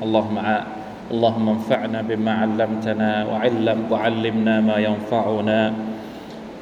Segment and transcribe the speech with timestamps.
[0.00, 0.36] اللهم
[1.10, 5.60] اللهم انفعنا بما علمتنا وعلم وعلمنا ما ينفعنا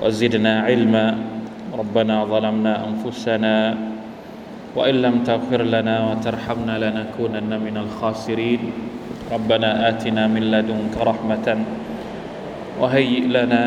[0.03, 1.07] وزدنا علما.
[1.69, 3.57] ربنا ظلمنا أنفسنا
[4.77, 8.63] وإن لم تغفر لنا وترحمنا لنكونن من الخاسرين.
[9.29, 11.49] ربنا آتنا من لدنك رحمة
[12.81, 13.65] وهيئ لنا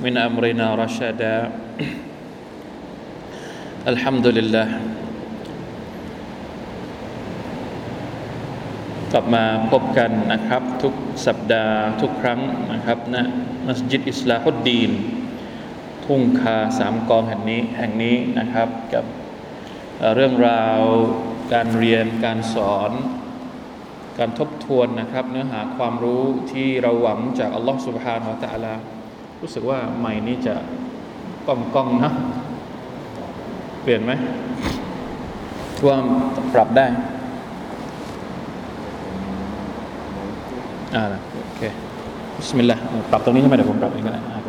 [0.00, 1.50] من أمرنا رشدا.
[3.84, 4.68] الحمد لله
[9.16, 10.94] กลับมาพบกันนะครับ ทุก
[11.26, 12.40] สัปดาห์ทุกครั้ง
[12.72, 13.16] นะครับณ
[13.66, 14.90] มัสยิดอิสลาฮุดดีน
[16.04, 19.04] ทุ่งคาสามกองแห่งนี้แห่งนี้นะครับกับ
[20.14, 20.80] เรื่องราว
[21.52, 22.90] การเรียนการสอน
[24.18, 28.74] การทบทวนนะครับ เนื้อหาความรู้ที่เราหวังจากอัลลอฮฺสุบฮานาอัลตะอาลา
[29.40, 30.54] รู้สึกว่าใหม่นี้จะ
[31.46, 32.12] ก้องก้องนะ
[33.82, 34.12] เปลี่ยนไหม
[35.86, 35.96] ว่า
[36.54, 36.88] ปรับได้
[40.94, 41.04] อ่า
[41.44, 41.62] โอเค
[42.36, 44.40] บิสมิลลาห์ปรับตรงนี้ใช่ไหมเดี๋ยวผมปรับเองก็ได้อ่า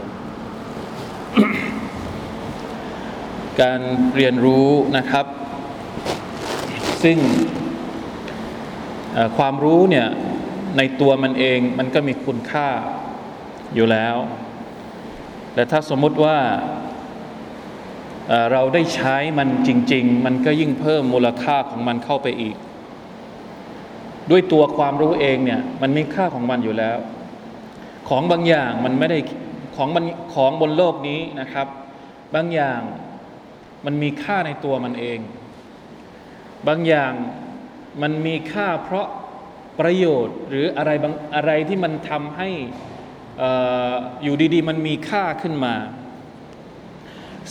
[3.62, 3.80] การ
[4.16, 5.26] เรียนรู้นะครับ
[7.04, 7.18] ซึ่ง
[9.38, 10.08] ความรู้เนี่ย
[10.78, 12.68] ในตัวมันเองมันก็มีคุณค่า
[13.76, 14.16] อยู่แล้ว
[15.54, 16.38] แต่ถ้าสมมุติว่า
[18.28, 22.56] เอ่อเราได้ใช้มันจริง ๆ มันก็ยิ่งเพิ่มมูลค่าของมันเข้าไปอีก
[24.32, 26.98] ด้วยตัวความรู้เองเนี่ยมันมีค่าของมันอยู่แล้ว
[28.10, 29.20] ของบางอย่างมันไม่ได้
[29.76, 31.68] ของมันของบนโลกนี้นะครับ
[32.36, 32.82] บางอย่าง
[33.86, 35.20] มันมีค่าในตัวมันเอง
[36.68, 37.14] บางอย่าง
[38.02, 39.08] มันมีค่าเพราะ
[39.80, 42.50] ประโยชน์หรืออะไรบางอะไรที่มันทำให้
[43.42, 43.44] อ
[43.92, 43.94] อ
[44.24, 45.76] อยู่ดีๆ มันมีค่าขึ้นมา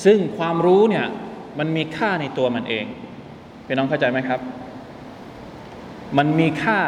[0.04, 1.06] ซึ่งความรู้เนี่ย
[1.58, 2.84] มันมีค่าในตัวมันเอง
[3.66, 4.40] พี่น้องเข้าใจไหมครับ
[6.18, 6.80] มันมีค่า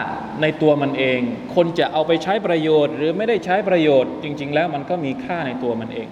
[0.43, 1.21] ในตัวมันเอง
[1.55, 6.09] คนจะเอาไปใช้ประโยชน์ หรือไม่ได้ใช้ประโยชน์ จริง ๆ แล้วมันก็มีค่าในตัวมันเอง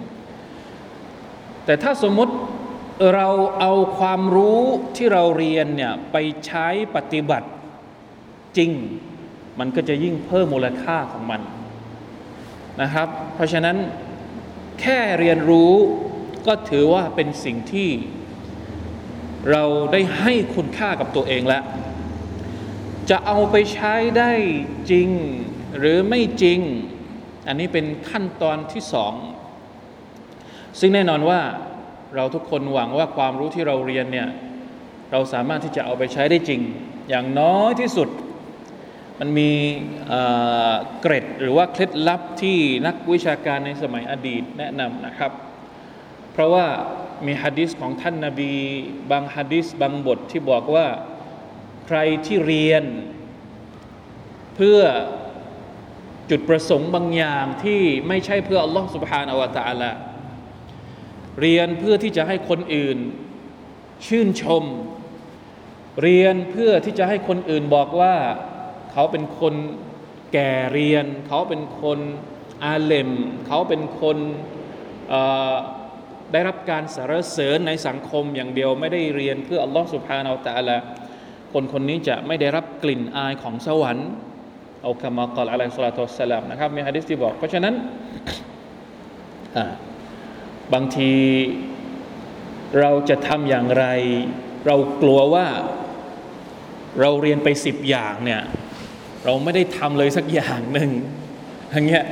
[1.65, 2.33] แต่ถ้าสมมติ
[3.15, 3.29] เรา
[3.59, 4.61] เอาความรู้
[4.95, 7.47] ที่เราเรียนเนี่ยไปใช้ปฏิบัติ
[8.57, 8.71] จริง
[9.59, 11.41] มันก็จะยิ่งเพิ่มมูลค่าของมัน
[12.81, 13.77] นะครับ เพราะฉะนั้น
[14.81, 15.73] แค่เรียนรู้
[16.47, 17.89] ก็ถือว่าเป็นสิ่งที่
[19.51, 21.63] เราได้ให้คุณค่ากับตัวเองแล้ว
[23.09, 24.31] จะเอาไปใช้ได้
[24.91, 25.09] จริง
[25.77, 26.59] หรือไม่จริง
[27.47, 29.13] อันนี้เป็นขั้นตอนที่สอง
[30.79, 31.41] ซึ่งแน่นอนว่า
[32.15, 34.29] เราทุกคนหวังว่าความรู้ที่เราเรียนเนี่ย
[35.11, 36.61] เราสามารถที่จะเอาไปใช้ได้จริง
[37.09, 38.09] อย่างน้อยที่สุด
[39.19, 39.51] มันมี
[41.01, 42.57] เกร็ดหรือว่าเคล็ดลับที่
[42.87, 45.31] นักวิชาการในสมัยอดีตแนะนำนะครับ
[46.31, 46.65] เพราะว่า
[47.25, 48.53] มีฮะดิษของท่านนาบี
[49.11, 50.85] บางฮะดิษบางบทที่บอกว่า
[51.87, 52.83] ใครที่เรียน
[54.55, 54.81] เพื่อ
[56.29, 59.91] จุดประสงค์บางอย่างที่ไม่ใช่เพื่ออัลลอฮฺสุบฮานาวะตาละ
[61.41, 62.97] เรียนเพื่อที่จะให้คนอื่น
[64.05, 64.63] ชื่นชม
[66.03, 68.15] เรียนเพื่อที่จะให้คนอื่นบอกว่า
[68.91, 69.53] เขาเป็นคน
[70.33, 71.99] แก่เรียน เขาเป็นคน
[72.63, 73.11] อาเลม
[73.47, 74.17] เขาเป็นคน
[76.31, 80.77] ได้รับการสรรเสริญในสังคมอย่างเดียวไม่ได้เรียนเพื่ออัลลอฮฺสุบฮานาอัลตะละ
[81.55, 84.09] คนคนนี้จะไม่ได้รับกลิ่นอายของสวรรค์
[84.81, 87.73] เอาคำมากล่าวอะลัยฮิสลาตุสลามนะครับมีฮะดิษที่บอก เพราะฉะนั้น
[90.73, 91.11] บางที
[92.79, 93.85] เราจะทำอย่างไร
[94.67, 95.45] เรากลัวว่า
[97.01, 98.41] เราเรียนไปสิบอย่างเนี่ย
[99.25, 100.89] เราไม่ได้ทำเลยสักอย่างหนึ่ง
[101.71, 102.03] อย่างเงี้ย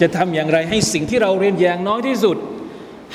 [0.00, 2.36] จะทำอย่างไรให้สิ่งที่เราเรียนอย่างน้อยที่สุด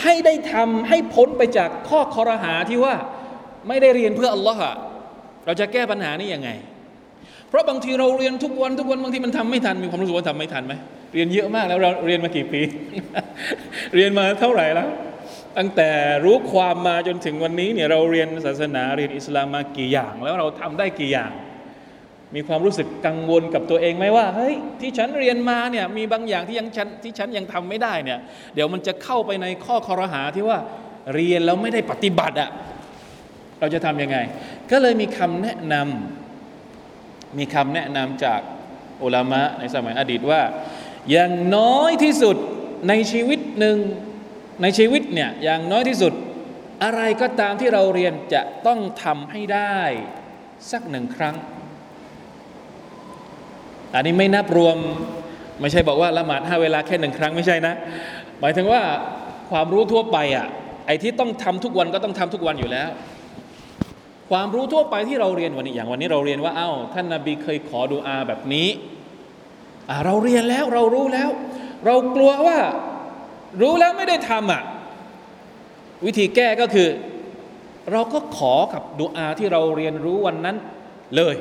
[0.02, 2.96] ให้ได้ทำให้พ้นไปจากข้อคอรหาที่ว่า
[3.68, 4.76] ไม่ได้เรียนเพื่ออัลลอฮ์อะ
[5.46, 6.50] เราจะแก้ปัญหานี้ยังไง
[7.50, 10.74] เพราะบางทีเราเรียนทุกวันทุกวันบางทีมันทำไม่ทัน มีความรู้สึกว่าทำไม่ทันไหม
[11.14, 12.62] เรียนเยอะมากแล้วเราเรียนมากี่ปี
[13.96, 14.90] เรียนมาเท่าไหร่แล้ว
[15.58, 15.90] ตั้งแต่
[16.26, 21.32] รู้ความมาจนถึงวันนี้เนี่ยเราเรียนศาสนาเรียนอิสลามมากี่อย่าง แล้วเราทำได้กี่อย่าง
[22.36, 28.20] มีความรู้สึกกังวลกับตัวเองไหมว่าเฮ้ยที่ฉันเรียนมาเนี่ยมีบางอย่างที่ยังฉันที่ฉันยังทำไม่ได้เนี่ย
[28.56, 30.60] เดี๋ยวมันจะเข้าไปในข้อคอรหาที่ว่า
[31.16, 32.50] เรียนแล้วไม่ได้ปฏิบัติอะ
[33.64, 34.18] เราจะทำยังไง
[34.72, 38.42] ก็เลยมีคำแนะนำมีคำแนะนำจาก
[39.04, 40.42] อุลามะในสมัยอดีตว่า
[41.12, 42.38] อย่างน้อยที่สุด
[42.90, 43.78] ในชีวิตหนึ่ง
[44.62, 46.14] ในชีวิตเนี่ยอย่างน้อยที่สุด
[46.84, 49.80] อะไรก็ตามที่เราเรียนจะต้องทำให้ได้
[50.72, 51.36] สักหนึ่งครั้ง
[53.94, 54.78] อันนี้ไม่นับรวม
[55.62, 57.74] ไม่ใช่บอกว่าละหมาดห้าเวลาแค่หนึ่งครั้งไม่ใช่นะ
[58.40, 58.82] หมายถึงว่า
[59.52, 60.48] ความรู้ทั่วไปอะ
[60.88, 62.90] ไอ้ที่ต้องทำทุกวันก็ต้องทำทุกวันอยู่แล้ว
[64.34, 68.68] ความรู้ทั่วไปที่เราเรียนวันนี้อย่างวันนี้เราเรียนว่าเอา้าท่านนาบีเคยขอดูอาแบบนี้
[70.06, 71.30] เราเรียนแล้วเรารู้แล้ว
[71.86, 72.58] เรากลัวว่า
[73.62, 74.62] รู้แล้วไม่ได้ทำอะ
[76.06, 76.90] วิธีแก้ก็คือ
[77.92, 80.58] เราก็ขอกับดูอาที่เราเรียนรู้วันนั้น
[81.16, 81.36] เลย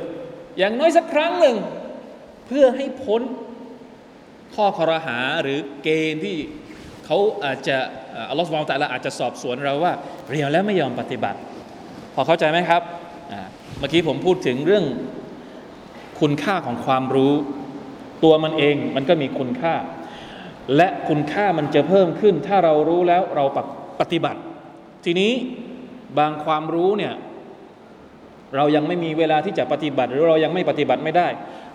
[0.59, 1.56] อย่างน้อยสักครั้งหนึ่ง
[2.47, 3.23] เพื่อให้พ้น
[4.55, 6.37] ข้อคอรหาหรือเกณฑ์ที่
[7.06, 7.77] เขาอาจจะ
[8.29, 9.93] อัลลอฮฺสุบานตะละอาจจะสอบสวนเราว่า
[10.31, 11.38] เรียนแล้วไม่ยอมปฏิบัติ
[12.14, 12.82] พอเข้าใจไหมครับ
[13.79, 14.85] เมื่อกี้ผมพูดถึงเรื่อง
[16.20, 17.35] คุณค่าของความรู้
[18.25, 19.75] ตัวมันเองมันก็มีคุณค่า
[20.76, 23.44] และคุณค่ามันจะเพิ่มขึ้น ถ้าเรารู้แล้วเรา
[24.00, 24.41] ปฏิบัติ
[25.05, 25.32] ทีนี้
[26.19, 27.14] บางความรู้เนี่ย
[28.56, 31.29] เรายังไม่มีเวลาที่จะปฏิบัติ หรือเรายังไม่ปฏิบัติไม่ได้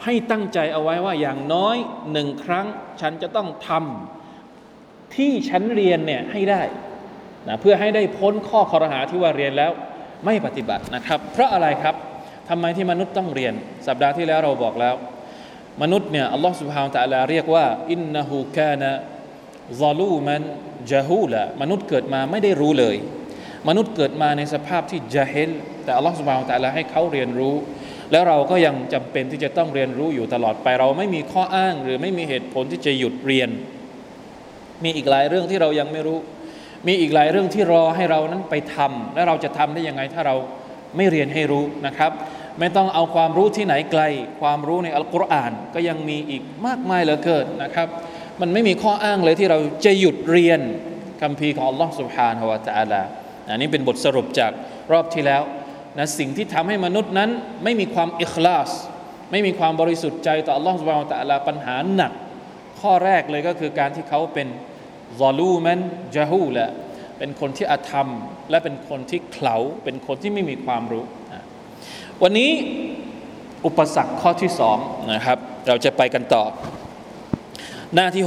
[0.04, 1.78] ให้ตั้งใจเอาไว้ว่าอย่างน้อย
[2.12, 2.66] หนึ่งครั้ง
[3.01, 6.62] ฉันจะต้องทำที่ฉันเรียนเนี่ยให้ได้
[7.48, 9.72] นะเพื่อให้ได้พ้นข้อคอรหาที่ว่าเรียนแล้ว
[10.25, 11.96] ไม่ปฏิบัตินะครับ เพราะอะไรครับ
[12.50, 13.54] ทำไมที่มนุษย์ต้องเรียน
[13.88, 14.96] สัปดาห์ที่แล้วเราบอกแล้ว
[15.81, 18.92] มนุษย์เนี่ยอัลลอฮฺสุบฮานตะลาเรียกว่าอินนหูกานะ
[19.81, 20.42] ซาลูมัน
[20.92, 22.96] จาฮูละมนุษย์เกิดมาไม่ได้รู้เลย
[23.68, 25.52] มนุษย์เกิดมาในสภาพที่จาเฮล
[25.84, 27.56] แต่อัลลอฮฺสุบฮานตะลาให้เขาเรียนรู้
[28.12, 33.50] แล้วเราก็ยังจำเป็นที่จะต้องเรียนรู้อยู่ตลอดไปเราไม่มีข้ออ้างหรือไม่มีเหตุผลที่จะหยุดเรียน
[34.84, 36.18] มีอีกหลายเรื่องที่เรายังไม่รู้
[36.88, 40.36] มีอีกหลายเรื่องที่รอให้เรานั้นไปทำและเราจะทำได้ยังไงถ้าเรา
[40.95, 42.12] ไม่เรียนให้รู้นะครับ
[42.60, 44.04] ไม่ต้องเอาความรู้ที่ไหนไกล
[44.42, 47.88] ความรู้ในอัลกุรอานก็ยังมีอีกมากมายเหลือเกินนะครับ
[48.42, 50.60] มันไม่มีข้ออ้างเลยที่เราจะหยุดเรียน
[51.22, 53.01] คำพีของอัลลอฮ์สุบฮานฮวะตาลา
[53.50, 54.51] อันนี้เป็นบทสรุปจาก
[54.92, 55.42] รอบที่แล้ว
[55.98, 57.30] นะสิ่งที่ทำให้มนุษย์นั้น
[57.63, 58.69] ไม่มีความอิคลาส
[59.31, 62.12] ไม่มีความบริสุทธิ์ใจต่ออัลลอฮ์สุบฮานฮวะตาลาปัญหาหนัก
[62.81, 64.48] ข้อแรกเลยก็คือการที่เขาเป็น
[65.19, 65.80] ซอลูมัน
[66.15, 66.69] จาฮูละ
[67.18, 68.07] เป็นคนที่อาธรรม
[68.50, 71.04] และเป็นคนที่เขลาเป็นคนที่ไม่มีความรู้
[72.24, 72.51] วันนี้
[73.65, 74.77] อุปสรรคข้อที่สอง
[75.13, 75.38] นะครับ
[75.68, 76.44] เราจะไปกันต่อ
[77.95, 78.24] หน้าที่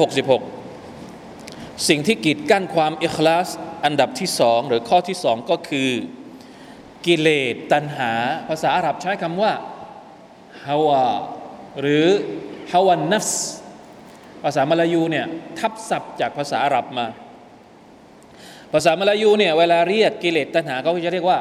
[0.91, 3.49] 66 สิ่งที่กีดกั้นความอิคลาส
[3.85, 5.91] อันดับที่สองหรือข้อที่สองก็คือ
[7.07, 8.13] กิเลสตัณหา
[8.49, 9.53] ภาษาอาหรับใช้คำว่า
[10.65, 11.07] ฮาวา
[11.81, 12.07] หรือ
[12.73, 13.51] ฮาวันนัฟส์
[14.45, 15.27] ภาษามลายูเนี่ย
[15.59, 17.07] ทับศัพท์จากภาษาอาหรับมา
[18.73, 21.39] ภาษามลายูเนี่ยเวลาเรียกกิเลสตัณหาเขาจะเรียกว่า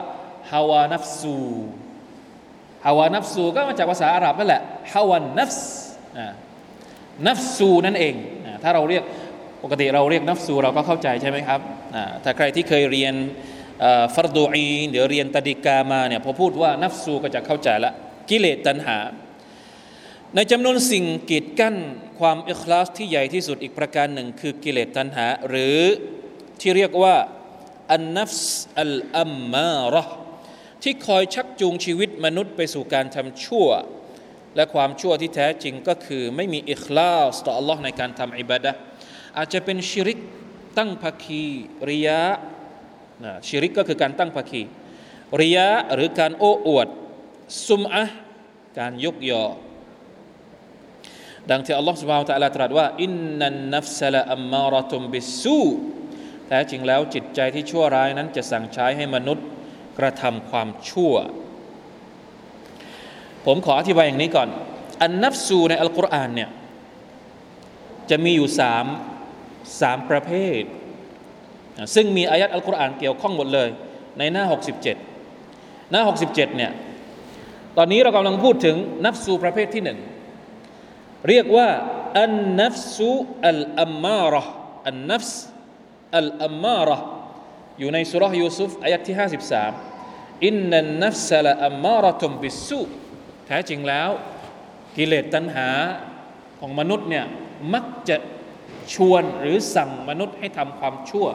[0.52, 1.38] ฮาวานัฟซู
[2.86, 4.62] ฮาวานัฟซูก็มาจากภาษาอาหรับนั่นแหละ
[4.94, 5.80] ฮาวันนัฟส์
[7.28, 8.14] นัฟซูนั่นเอง
[8.64, 9.04] ถ้าเราเรียก
[9.64, 11.60] ปกติเราเรียกนัฟซูเราก็เข้าใจใช่ไหมครับ
[12.24, 13.14] ถ้าใครที่เคยเรียน
[14.16, 17.92] ฟารดูอีเดี๋ยวเรียนตดิกามาเนี่ยพอพูดว่านัฟซูก็จะเข้าใจละ
[18.30, 18.98] กิเลสตัณหา
[20.36, 21.76] ในจำนวนสิ่งกีดกั้น
[22.20, 25.80] ความอิคลาสที่ใหญ่ที่สุดอีกประการหนึ่ง คือกิเลสตัณหา หรือ
[26.62, 27.16] ที่เรียกว่า
[27.92, 30.04] อันนัฟส์อัลอัมมาระ
[30.84, 33.68] ที่คอยชักจูงชีวิตมนุษย์ไปสู่การทำชั่ว
[34.56, 38.72] และความชั่วที่แท้จริงก็คือไม่มีอิคลาสต่อ Allah ในการทำอิบาดะ
[39.38, 40.20] อาจจะเป็นชิริก
[40.78, 41.46] ตั้งภาคี
[41.90, 42.22] ริยะ
[43.24, 44.62] นะชิริกก็คือการตั้งภาคี
[45.42, 46.88] ริยะหรือการโอ้อวด
[47.68, 48.04] ซุมอะ
[48.80, 49.46] การยกยอ
[51.50, 55.62] ดังที่อัลลอฮฺสุบฮาวตะลาตรัสว่าอินนันนัฟซละอัมมาระตุมบิสู
[56.48, 59.46] แท้จริงแล้วจิตใจที่ชั่วร้ายนั้นจะสั่งใช้ให้มนุษย์
[59.98, 61.14] กระทำความชั่ว
[63.46, 64.50] ผมขออธิบายอย่างนี้ก่อน
[65.04, 66.50] อันนัฟซูในอัลกุรอานเนี่ย
[68.10, 68.86] จะมีอยู่สาม
[69.82, 70.62] สามประเภท
[71.96, 73.70] ซึ่งมีอายัดอัลกุรอานเกี่ยวข้องหมดเลย
[74.18, 74.44] ในหน้า
[75.18, 76.72] 67 หน้า 67เนี่ย
[77.78, 78.76] ตอนนี้เรากำลังพูดถึง
[79.06, 80.00] นัฟซูประเภทที่หนึ่ง
[81.28, 81.70] เรียกว่า
[82.22, 83.12] อันนัฟซุ
[83.48, 84.44] อัลอัมมาระ
[84.88, 85.44] อันนัฟส์
[86.18, 86.98] อัลอัมมาระ
[87.80, 89.16] อยู่ในสุรยูซุฟอายัดที่
[89.80, 92.82] 53 อินนันนัฟสละอัมมาระตุมบิสุ
[93.48, 94.10] แท้จริงแล้ว
[94.98, 95.70] กิเลสตัณหา
[96.60, 97.26] ของมนุษย์เนี่ย
[97.74, 98.18] มักจะ
[98.94, 101.28] ชวนหรือสั่งมนุษย์ให้ทำความชั่ว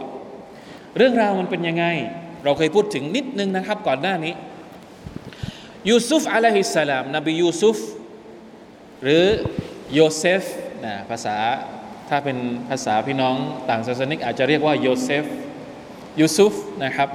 [0.97, 1.87] เรื่องราวมันเป็นยังไง
[2.45, 4.35] เราเคยพูดถึงนิดนึงนะครับก่อนหน้านี้
[5.89, 7.79] ยูซุฟอะลัยฮิสสลามนบียูซุฟ
[9.03, 9.25] หรือ
[9.93, 10.43] โยเซฟ
[10.85, 11.37] นะภาษา
[12.09, 12.39] ถ้าเป็น
[12.69, 13.37] ภาษาพี่น้อง
[13.69, 15.25] ต่างศาสนิก อาจจะเรียกว่าโยเซฟ
[16.21, 17.09] ยูซุฟนะครับ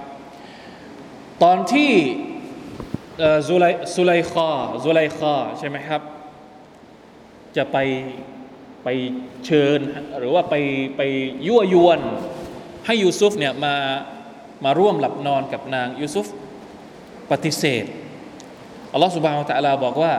[1.43, 1.91] ตอนที่
[3.47, 4.49] ซุไลซุไลคอ
[4.83, 6.01] ซุไลคอใช่ไหมครับ
[7.57, 7.77] จะไป
[8.83, 8.88] ไป
[9.45, 9.79] เชิญ
[10.19, 10.55] หรือว่าไป
[10.97, 11.01] ไป
[11.47, 11.99] ยั่วยวน
[12.85, 13.75] ให้ยูซุฟเนี่ยมา
[14.65, 16.27] มาร่วมหลับนอนกับนางยูซุฟ
[17.31, 17.85] ปฏิเสธ
[18.93, 20.13] อัลลอฮฺสุบฮานตะลาบอกว่า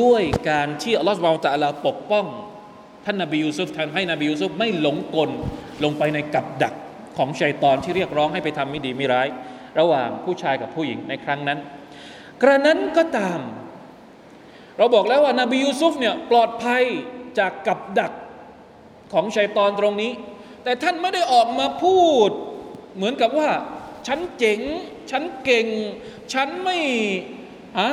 [0.00, 2.26] ด้วยการที่อัลลอฮฺบฮาตะลาปกป้อง
[3.04, 5.30] ท่านนบียูซุฟทำให้นบียูซุฟไม่หลงกล
[5.84, 6.74] ลงไปในกับดัก
[7.16, 9.28] ของชัยตอนที่เรียกร้องให้ไปทำไม่ดีไม่ร้าย
[9.78, 11.58] ระหว่างผู้ชายกับผู้หญิงในครั้งนั้น
[12.42, 13.40] กระนั้นก็ตาม
[14.78, 16.82] เราบอกแล้วว่านบียูซุฟเนี่ยปลอดภัย
[17.38, 18.12] จากกับดัก
[19.12, 20.12] ของชัยตอนตรงนี้
[20.64, 22.30] แต่ท่านไม่ได้ออกมาพูด
[22.96, 23.50] เหมือนกับว่า
[24.06, 24.60] ฉันเจ๋ง
[25.10, 25.66] ฉันเก่ง
[26.32, 26.76] ฉันไม่
[27.78, 27.88] อะ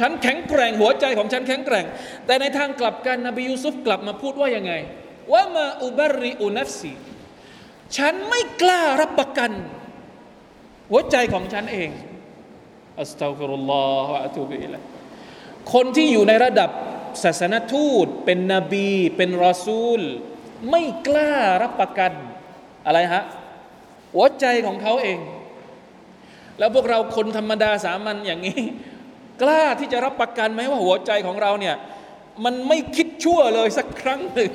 [0.00, 1.86] ฉันแข็งแกร่งหัวใจของฉันแข็งแกร่ง
[2.26, 4.72] แต่ในทางกลับกันนบียูซุฟกลับมาพูดว่ายังไง
[5.32, 6.92] ว่ามาอุบาริอุนัฟซี
[7.96, 9.52] ฉันไม่กล้ารับประกัน
[10.90, 11.90] หัวใจของฉันเอง
[13.00, 14.82] อัสตัฟิรุลลอฮฺอะตูบิอิลัย
[15.72, 16.70] คนที่อยู่ในระดับ
[17.24, 20.00] ศาสนทูต เป็นนบี เป็นรอซูล
[20.70, 22.12] ไม่กล้ารับประกัน
[22.86, 23.22] อะไรฮะ
[24.14, 25.18] หัวใจของเขาเอง
[26.58, 28.60] แล้วพวกเราคนธรรมดาสามัญอย่างนี้
[29.42, 31.76] กล้าที่จะรับประกันไหมว่าหัวใจของเราเนี่ย
[32.44, 34.52] มันไม่คิดชั่วเลยสักครั้งหนึ่ง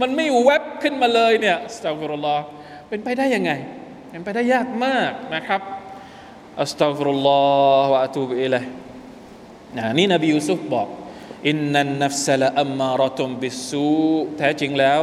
[0.00, 2.44] มันไม่แวบขึ้นมาเลยเนี่ยอัสตัฟิรุลลอฮ์
[2.88, 3.52] เป็นไปได้ยังไง
[4.10, 5.60] เป็นไปได้ยากมากนะครับ
[6.62, 8.64] أستغفر الله وأتوب إليه
[9.76, 10.88] นะนี่นบียูซุฟบอก
[11.48, 13.88] إن النفس لأمارة بالسوء
[14.38, 15.00] แท้จริงแล้ว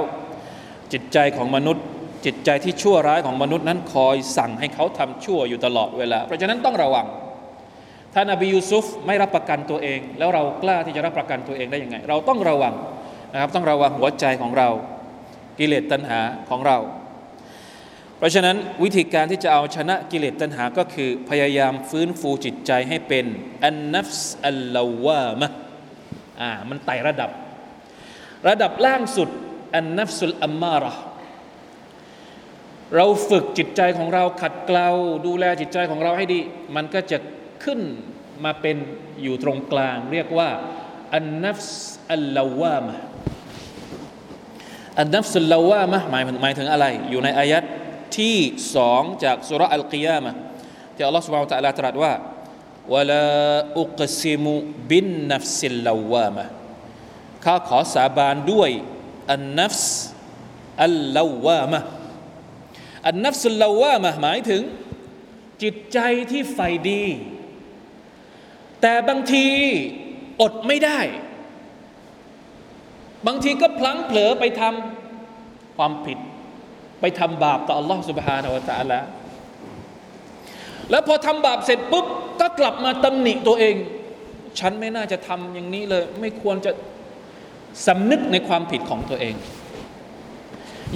[0.93, 1.86] จิตใจของมนุษย์
[2.25, 7.05] จิตใจที่ชั่วร้ายของมนุษย์นั้นคอยสั่งให้เขาทำชั่วอยู่ตลอดเวลา เพราะฉะนั้นต้องระวัง
[8.13, 12.73] ถ้านบียูซุฟไม่รับประกันตัวเอง แล้วเรากล้าที่จะรับประกันตัวเองได้ยังไง เราต้องระวัง
[13.33, 14.69] นะครับต้องระวังหัวใจของเรา
[15.59, 16.77] กิเลสตัณหาของเรา
[18.17, 23.25] เพราะฉะนั้นวิธีการที่จะเอาชนะกิเลสตัณหาก็คือพยายามฟื้นฟูจิตใจให้เป็น
[23.65, 25.47] อันนัฟส์อัลลาวามะ
[26.41, 27.29] อ่ามันไต่ระดับ
[28.47, 29.29] ระดับล่างสุด
[29.75, 30.93] อันนัฟสุลอัมมาระ
[32.95, 34.87] เราฝึกจิตใจของเราขัดเกลา
[35.25, 36.39] ดูแลจิตใจของเราให้ดี
[36.75, 37.17] มันก็จะ
[37.63, 37.79] ขึ้น
[38.43, 38.77] มาเป็น
[39.23, 40.49] อยู่ตรงกลาง เรียกว่า
[41.15, 42.95] อันนัฟส์อัลลาวามะ
[45.00, 47.63] النفس اللوامة หมายหมายถึงอะไร อยู่ในอายัด
[48.17, 48.37] ที่
[48.75, 50.31] สองจากสุรอัลกิยามะ
[50.95, 52.13] ที่อัลลอฮฺ سبحانه وتعالى ตรัสว่า
[52.93, 56.45] ولا أقسم بالنفس اللوامة
[57.45, 58.71] ข้าขอสาบานด้วย
[59.31, 64.61] النفس اللوامة النفس اللوامة หมายถึง
[65.63, 65.99] จิตใจ
[66.31, 67.03] ที่ใฝ่ดี
[68.82, 69.46] แต่บางที
[70.40, 71.00] อดไม่ได้
[73.26, 76.18] บางทีก็พลั้งเผลอไปทำความผิด
[77.00, 79.00] ไปทำบาปต่อ Allah سبحانه และ تعالى
[80.90, 82.06] แล้วพอทำบาปเสร็จปุ๊บ
[82.40, 83.76] ก็กลับมาตำหนิตัวเอง
[84.58, 86.72] ฉันไม่น่าจะทำอย่างนี้เลย ไม่ควรจะ
[87.86, 89.34] สำนึกในความผิดของตัวเอง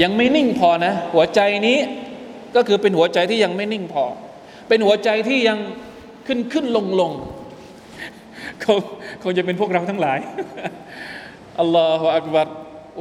[0.02, 1.79] ยังไม่นิ่งพอนะ หัวใจนี้
[2.57, 4.05] ก็คือเป็นหัวใจที่ยังไม่นิ่งพอ
[4.69, 5.59] เป็นหัวใจที่ยัง
[6.26, 7.12] ขึ้นขึ้นลงลง
[8.62, 8.76] เขา
[9.20, 10.20] เขาจะเป็นพวกเราทั้งหลาย
[11.60, 12.48] อัลลอฮฺอักบัร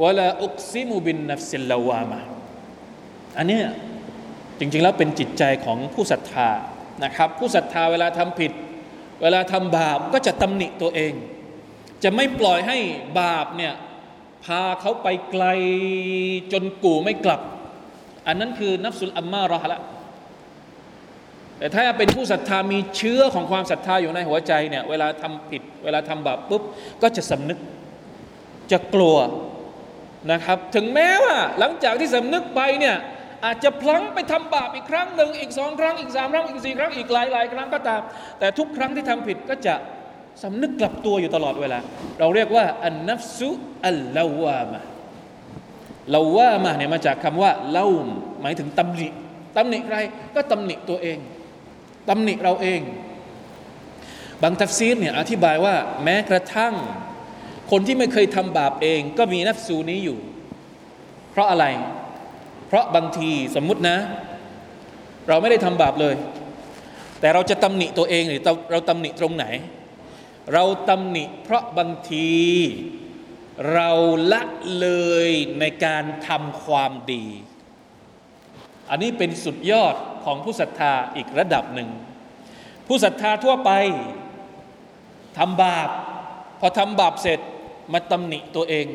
[0.03, 2.19] วะลาอุกซิมุบินนัฟซิลลาวามะ
[3.37, 3.65] อันเนี้ย
[4.59, 6.49] จริงๆแล้วเป็นจิตใจของผู้ศรัทธา
[7.03, 8.51] นะครับ ผู้ศรัทธาเวลาทำผิด
[9.21, 11.13] เวลาทำบาปก็จะตำหนิตัวเอง
[12.03, 12.77] จะไม่ปล่อยให้
[13.19, 13.73] บาปเนี่ย
[14.45, 15.45] พาเขาไปไกล
[16.51, 17.41] จนกู่ไม่กลับ
[18.27, 19.79] อันนั้นคือนับสุลอัมมาระละ
[21.59, 26.61] แต่ถ้าเป็นผู้ศรัทธามีเชื้อของความศรัทธาอยู่ในหัวใจเนี่ยเวลาทำผิด เวลาทำบาปปุ๊บ
[27.01, 27.59] ก็จะสำนึก
[28.71, 29.17] จะกลัว
[30.31, 32.95] นะครับ ถึงแม้ว่าหลังจากที่สำนึกไปเนี่ย
[33.45, 38.01] อาจจะพลั้งไปทำบาปอีกครั้งหนึ่งอีกสองครั้งอีกสามครั้งอีกสี่ครั้งอีกหลายหลายครั้งก็ตาม
[38.39, 39.75] แต่ทุกครั้งที่ทำผิดก็จะ
[40.43, 41.79] สำนึกกลับตัวอยู่ตลอดเวลา
[42.19, 43.51] เราเรียกว่าอันนัฟซุ
[43.85, 44.81] อัลลาวามะ
[46.15, 47.87] ลาวามะเนี่ยมาจากคำว่าเล่า
[48.41, 49.09] หมายถึงตำหนิ
[49.57, 49.97] ตำหนิใคร
[50.35, 51.17] ก็ตำหนิตัวเอง
[52.09, 52.81] ตำหนิเราเอง
[54.43, 56.73] บางทัฟซีรเนี่ยอธิบายว่า แม้กระทั่ง
[57.71, 60.19] คนที่ไม่เคยทำบาปเอง ก็มีนัฟซูนี้อยู่
[61.31, 61.65] เพราะอะไร
[62.67, 63.97] เพราะบางทีสมมุตินะ
[65.27, 66.15] เราไม่ได้ทำบาปเลย
[67.19, 69.45] แต่เราจะตำหนิตัวเองหรือเราตำหนิตรงไหน
[70.53, 72.31] เราตำหนิเพราะบางที
[73.73, 73.89] เรา
[74.31, 74.41] ละ
[74.79, 74.87] เล
[75.29, 77.25] ยในการทำความดี
[78.89, 81.89] อันนี้เป็นสุดยอด ของผู้ศรัทธาอีกระดับหนึ่ง
[82.87, 83.71] ผู้ศรัทธาทั่วไป
[85.37, 85.89] ทำบาป
[86.59, 87.39] พอทำบาปเสร็จ
[87.93, 88.87] มาตำหนิตัวเอง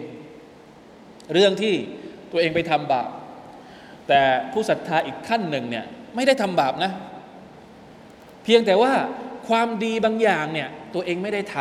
[1.32, 1.74] เรื่องที่
[2.32, 3.08] ตัวเองไปทำบาป
[4.08, 4.20] แต่
[4.52, 5.84] ผู้ศรัทธาอีกขั้นหนึ่งเนี่ย
[6.14, 6.92] ไม่ได้ทำบาปนะ
[8.44, 8.92] เพียงแต่ว่า
[9.48, 11.56] ความดีบางอย่างเนี่ยตัวเองไม่ได้ท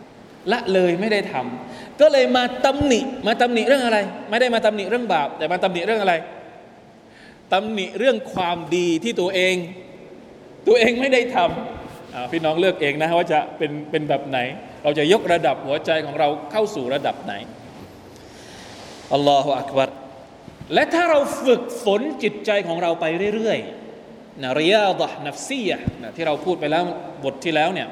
[0.00, 3.98] ำละเลยไม่ได้ทำก็เลยมาตำหนิมาตำหนิเรื่องอะไร
[4.30, 6.14] ไม่ได้มาตำหนิเรื่องบาป แต่มาตำหนิเรื่องอะไร
[7.53, 9.55] ตำหนิเรื่องความดีที่ตัวเอง
[10.67, 14.37] ตัวเองไม่ได้ทำพี่น้องเลือกเองนะว่าจะเป็นเป็นแบบไหน
[14.83, 17.33] เราจะยกระดับหัวใจของเราเข้าสู่ระดับไหน
[19.13, 19.89] อัลลอฮฺอักบัร
[20.73, 26.83] และถ้าเราฝึกฝนจิตใจของเราไปเรื่อยๆนะริยาดะนัฟซียะนะที่เราพูดไปแล้ว
[27.23, 27.89] บทที่แล้วเนี่ย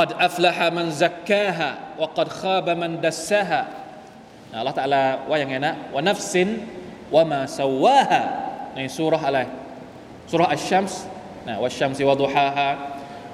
[0.00, 1.70] قد أفلح من زكاها
[2.00, 3.62] وقد خاب من دساها
[4.58, 6.48] อัลลอฮฺตะลาว่าอย่างไงนะว่านัฟซิน
[7.14, 8.20] ว่ามาซาวาฮะ
[8.76, 9.40] ในสุรษอะไร
[10.30, 11.00] สุรษอัชชัมส์
[11.48, 12.68] นะวัชชัมซิวะดุฮาฮะ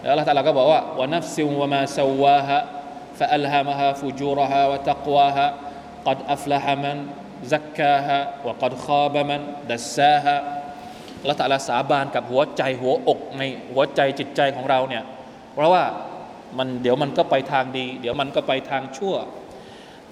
[0.01, 2.61] แล้วอัลลอฮฺตะลาก็บอกว่าว่านัฟซินว่ามาซาวาฮะ
[3.21, 5.47] فألهمها فجورها وتقواها
[6.09, 6.97] قد أفلح من
[7.53, 10.37] زكاها وقد خاب من دساها
[11.29, 15.05] ละตะลาสาบานกับหัวใจหัวอกในหัวใจจิตใจของเราเนี่ย
[15.55, 15.85] เพราะว่า
[16.59, 19.15] มันเดี๋ยวมันก็ไปทางดี เดี๋ยวมันก็ไปทางชั่ว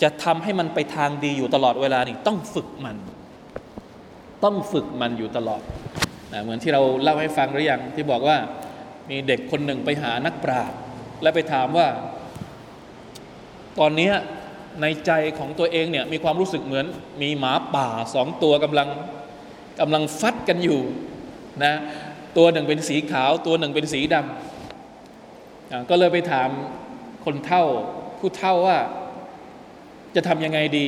[0.03, 2.97] จะทำให้มันไปทางดีอยู่ตลอดเวลานี่ต้องฝึกมัน
[4.44, 5.62] ต้องฝึกมันอยู่ตลอด
[6.34, 8.38] นะเหมือนที่เราเล่าให้ฟังหรือยังที่บอกว่า
[9.10, 10.78] มีเด็กคนหนึ่งไปหานักปราชญ์
[11.22, 11.88] และไปถามว่า
[13.80, 14.12] ตอนนี้
[14.82, 16.86] ในใจของตัวเองเนี่ยมีความรู้สึกเหมือน
[17.22, 18.90] มีหมาป่าสองตัวกำลัง
[19.82, 20.80] กำลังฟัดกันอยู่
[21.64, 21.74] นะ
[22.38, 26.50] ตัวหนึ่งเป็นสีขาว ตัวหนึ่งเป็นสีดำก็เลยไปถาม
[27.26, 27.64] คนเท่า
[28.20, 28.78] ผู้เท่าว่า
[30.16, 30.88] จะทำยังไงดี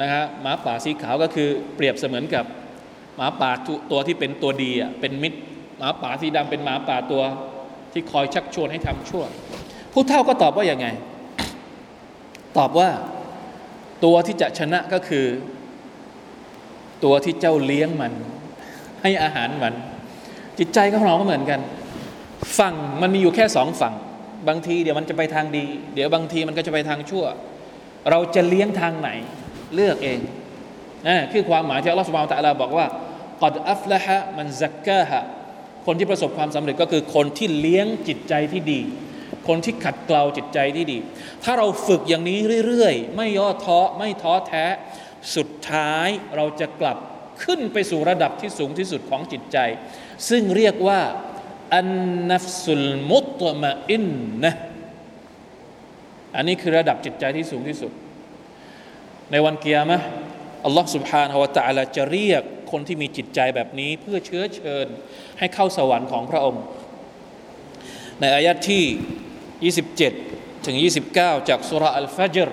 [0.00, 2.44] นะฮะหมาป่าสีขาวก็คือเปรียบเสมือนกับ
[3.16, 3.50] หมาป่า
[3.90, 5.38] ตัวที่เป็นตัวดีอะเป็นมิตร
[5.78, 7.22] หมาป่าสีดำเป็นหมาป่าตัว
[7.92, 9.24] ที่คอยชักชวนให้ทำชั่ว
[9.92, 10.86] ผู้เท่าก็ตอบว่าอย่างไง
[12.58, 12.88] ตอบว่า
[14.04, 15.26] ตัวที่จะชนะก็คือ
[17.04, 18.12] ตัวที่เจ้าเลี้ยงมัน
[19.02, 19.74] ให้อาหารมัน
[20.58, 21.60] จิตใจของเราก็เหมือนกัน
[22.58, 23.94] ฝั่งมันมีอยู่แค่สองฝั่ง
[24.48, 27.24] บางทีเดี๋ยวมันจะไปทางดี เดี๋ยวบางทีมันก็จะไปทางชั่ว
[28.10, 29.10] เราจะเลี้ยงทางไหน
[29.74, 30.20] เลือกเอง
[31.06, 32.86] นะคือความหมายที่อัลลอฮฺสุบานตะลาบอกว่า
[33.42, 35.22] กัดอัฟละฮะมันซักกะฮะ
[35.86, 38.80] คนที่ประสบความสำเร็จก็คือคนที่เลี้ยงจิตใจที่ดี
[39.48, 40.98] คนที่ขัดเกลาจิตใจที่ดี
[41.44, 44.64] ถ้าเราฝึกอย่างนี้เรื่อยๆ ไม่ย่อท้อไม่ท้อแท้
[45.36, 46.98] สุดท้ายเราจะกลับ
[47.44, 49.58] ขึ้นไปสู่ระดับที่สูงที่สุดของจิตใจ
[50.28, 51.00] ซึ่งเรียกว่า
[51.74, 51.88] อัน
[52.30, 54.06] นัฟสุลมุตมะอิน
[54.42, 54.52] นะ
[56.36, 57.92] อันนี้คือระดับจิตใจที่สูงที่สุด
[59.31, 59.97] ในวันเกียร์มะ
[60.65, 64.87] อัลลอฮ์ سبحانه และ تعالى จะเรียกคนที่มีจิตใจแบบนี้เพื่อเชื้อเชิญ
[65.39, 66.63] ให้เข้าสวรรค์ของพระองค์
[68.19, 69.71] ในอายะที่
[70.03, 70.75] 27ถึง
[71.13, 72.49] 29จากสุรอัลฟัจร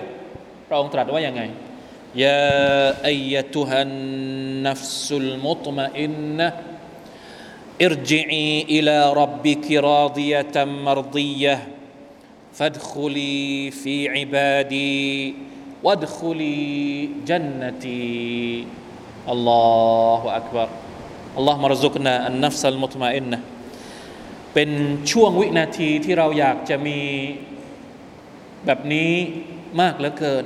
[0.67, 1.41] พระองค์ตรัสว่ายังไง
[2.23, 3.91] ยาอัยตุฮัน
[4.67, 6.47] นัฟสุลมุตมะอินนะ
[7.81, 10.55] ارجعي إلى ربك راضية
[10.87, 11.55] مرضية
[12.57, 15.33] فادخلي في عبادي
[15.86, 16.58] วัดคุลี
[17.28, 18.00] จันนตี
[19.30, 19.64] อัลลอ
[20.20, 20.68] ฮฺอักบาร
[21.36, 23.38] อัลลอฮฺมารซุกนาอันนัฟซัลมุตมาอินนะ
[24.54, 24.70] เป็น
[25.10, 26.98] ช่วงวินาทีที่เราอยากจะมี
[28.66, 29.12] แบบนี้
[29.80, 30.44] มากเหลือเกิน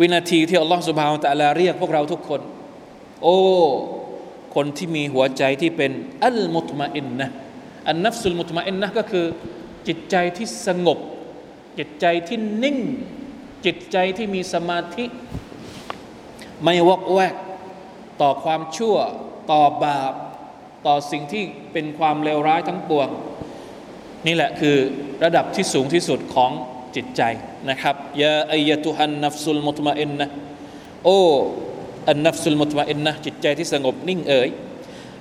[0.00, 2.40] วินาทีที่อัลลอฮฺสุบฮาวตะลาเรียกพวกเราทุกคน
[3.22, 3.36] โอ้
[4.54, 5.92] คนที่มีหัวใจที่เป็น
[6.24, 7.26] อัลมุตมาอินนะ
[7.88, 9.26] อันนัฟซุลมุตมาอินนะก็คือ
[9.88, 10.98] จิตใจที่สงบ
[11.78, 12.78] จิตใจที่นิ่ง
[13.64, 15.04] จิตใจที่มีสมาธิ
[16.64, 17.34] ไม่วอกแวก
[18.20, 18.96] ต่อความชั่ว
[19.52, 20.12] ต่อบาป
[20.86, 23.08] ต่อสิ่งที่เป็นความเลวร้ายทั้งปวง
[24.26, 24.76] นี่แหละคือ
[25.24, 26.50] ระดับที่สูงที่สุดของ
[26.96, 27.22] จิตใจ
[27.70, 30.26] นะครับยาอายะตุฮันนัฟสุลมุตมาอินนะ
[31.04, 31.18] โอ้
[32.08, 34.48] อันนัฟสุลมุตมาอินนะจิตใจที่สงบนิ่งเอ๋ย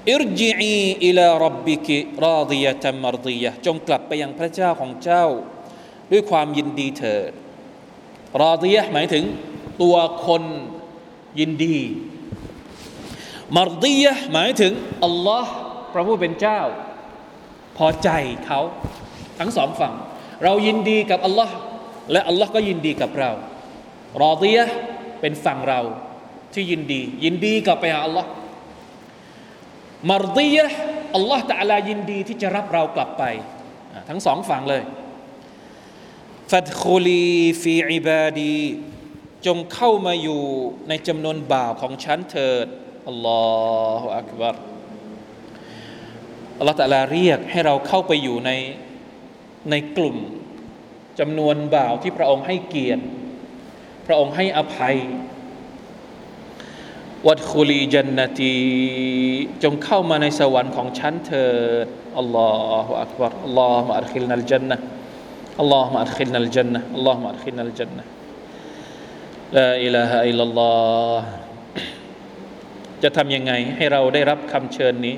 [0.10, 0.73] อิรจีอี
[1.06, 5.26] อิลารับบิกิราดียะตัมมารดียะจงกลับไปยังพระเจ้าของเจ้า
[6.12, 7.32] ด้วยความยินดีเถิด
[8.44, 9.24] ราดียะหมายถึง
[9.82, 10.44] ตัวคน
[11.40, 11.78] ยินดี
[13.58, 15.52] มารดียะหมายถึงอัลลอฮ์
[15.94, 16.60] พระผู้เป็นเจ้า
[17.78, 18.10] พอใจ
[18.46, 18.60] เขา
[19.40, 19.94] ทั้งสองฝั่ง
[20.44, 21.54] เรายินดีกับอัลลอฮ์
[22.12, 23.32] และอัลลอฮ์ก็ยินดีกับเรา
[24.24, 24.63] รอดียะ
[25.22, 25.82] เป็นฝั่งเรา
[26.54, 28.30] ที่ยินดี ยินดีกับไปหาอัลลอฮ์
[30.10, 30.66] มารดียะ
[31.16, 33.24] อัลลอฮ์ตะลายินดีที่จะรับเรากลับไป
[34.10, 34.84] ทั้งสองฝั่งเลย
[36.52, 37.28] ฟัดคุลี
[37.62, 38.60] ฟีอิบาดี
[39.46, 40.44] จงเข้ามาอยู่
[40.88, 42.68] ในจำนวนบ่าวของฉันเถิด
[43.08, 43.46] อัลลอ
[44.02, 44.56] ฮฺอักบาร
[46.58, 48.52] อัลลอฮฺตะลาเรียกให้เราเข้าไปอยู่ใน
[49.72, 50.18] ในกลุ่ม
[51.20, 53.04] จำนวนบ่าวที่พระองค์ให้เกียรติ
[54.08, 54.98] พระองค์ให้อภัย
[57.28, 58.58] وادخلي جنتي
[59.64, 61.48] จงเข้ามาในสวรรค์ของฉันเถิ
[61.86, 71.24] ดالله أكبر اللهم أدخلنا الجنة اللهم أدخلنا الجنة اللهم أدخلنا الجنة لا إله إلا الله
[73.04, 75.15] จะทำยังไงให้เราได้รับคำเชิญนี้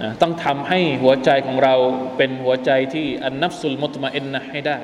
[0.00, 1.74] นะต้องทำให้หัวใจของเรา
[2.16, 4.78] เป็นหัวใจที่อันนับสุลมุตมาอินนะให้ได้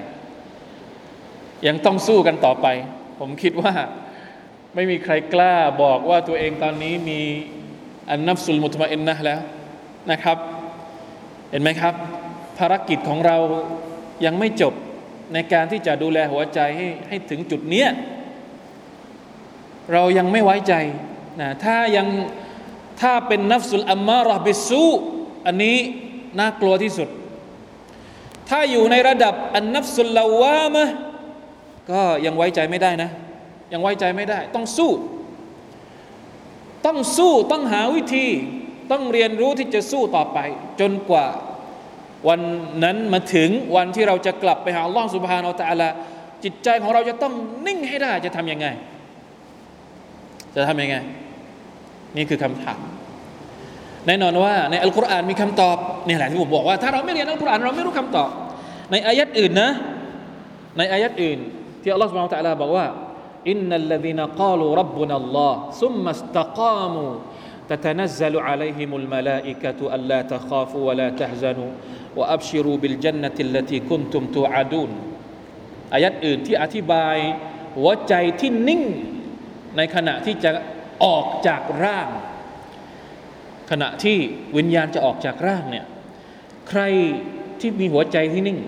[1.66, 2.66] ยังต้องสู้กันต่อไป
[3.18, 3.72] ผมคิดว่า
[4.74, 7.20] ไม่มีใครกล้าบอกว่าตัวเองตอนนี้มี
[8.10, 9.40] อันนับสุลมุตมาอินนะแล้ว
[10.10, 10.38] นะครับ
[11.50, 11.94] เห็นไหมครับ
[12.58, 13.36] ภารกิจของเรา
[14.24, 14.74] ยังไม่จบ
[15.34, 17.88] ในการที่จะดูแลหัวใจให้ให้ถึงจุดเนี้ย
[19.92, 20.74] เรายังไม่ไว้ใจ
[21.40, 22.06] นะถ้ายัง
[23.00, 24.84] ถ้าเป็นนับสุลอัมมารอบิสู
[25.46, 25.76] อันนี้
[26.38, 27.08] น่ากลัวที่สุด
[28.48, 30.84] ถ้าอยู่ในระดับอันนับสุลลาวามะ
[31.90, 33.10] ก็ยังไว้ใจไม่ได้นะ
[33.72, 34.90] ยังไว้ใจไม่ได้ ต้องสู้
[36.86, 38.26] ต้องสู้ต้องหาวิธี
[38.90, 40.38] ต้องเรียนรู้ที่จะสู้ต่อไป
[40.80, 41.26] จนกว่า
[42.28, 42.40] วัน
[42.84, 45.88] นั้นมาถึงวันที่เราจะกลับไปหาลลอฮฺสุบฮานอตะลา
[46.44, 47.32] จิตใจของเราจะต้อง
[47.66, 48.66] นิ่งให้ได้จะทำยังไง
[50.56, 50.96] จะทำยังไง
[52.16, 52.80] นี่คือคำถาม
[54.06, 55.76] แน่นอนว่าในอัลกุรอานมีคำตอบ
[56.06, 58.30] นี่แหละที่ผมบอกว่าถ้าเราไม่เรียนอัลกุรอานเราไม่รู้คำตอบ
[58.90, 59.70] ในอายัดอื่นนะ
[60.78, 61.38] ในอายัดอื่น
[61.82, 62.86] ที่อัลลอฮฺสุบฮานาอัลตะลาบอกว่า
[63.50, 67.04] อินนัลลดีนกาลูรับบุนัลลอฮ์ซุมมัสตะกามู
[67.69, 71.71] تتنزل عليهم الملائكة ألا تخافوا ولا تحزنوا
[72.15, 74.91] وأبشروا بالجنة التي كنتم توعدون
[75.93, 77.17] อายัดอื่นที่อธิบาย
[77.77, 78.81] หัวใจที่นิ่ง
[79.77, 80.51] ในขณะที่จะ
[81.05, 82.09] ออกจากร่าง
[83.71, 84.17] ขณะที่
[84.57, 85.85] วิญญาณจะออกจากร่างเนี่ย
[86.69, 86.81] ใคร
[87.59, 88.59] ที่มีหัวใจที่นิ่ง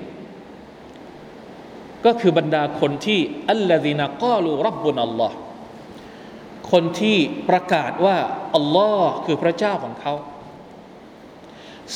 [2.05, 3.19] ก็คือบรรดาคนที่
[3.49, 5.35] อัลลอฮีนกาลูรับบุนอัลลอฮ์
[6.72, 7.16] คนที่
[7.48, 8.16] ประกาศว่า
[8.56, 10.14] อัลลอฮ์คือพระเจ้าของเขา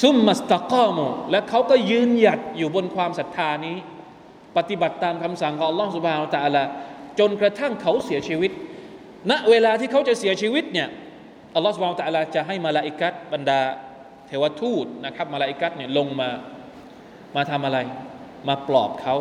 [0.03, 0.99] ซุมมัสตะกอม
[1.31, 3.77] และเขาก็ยืนหยัดอยู่บนความศรัทธานี้
[4.57, 6.65] ปฏิบัติตามคำสั่งของอัลลอฮ์สุบฮานาตะอัลา
[7.19, 8.51] จนกระทั่งเขาเสียชีวิต
[9.31, 10.89] ณเวลาที่เขาจะเสียชีวิตเนี่ย
[11.55, 13.61] อัลลอฮ์สุบฮานาตะอัลาจะให้มาลาอิกัดบรรดา
[14.27, 16.31] เทวทูตนะครับมาลาอิกัดเนี่ยลงมา
[17.37, 17.79] มาทำอะไร
[18.49, 19.17] มาปลอบเขา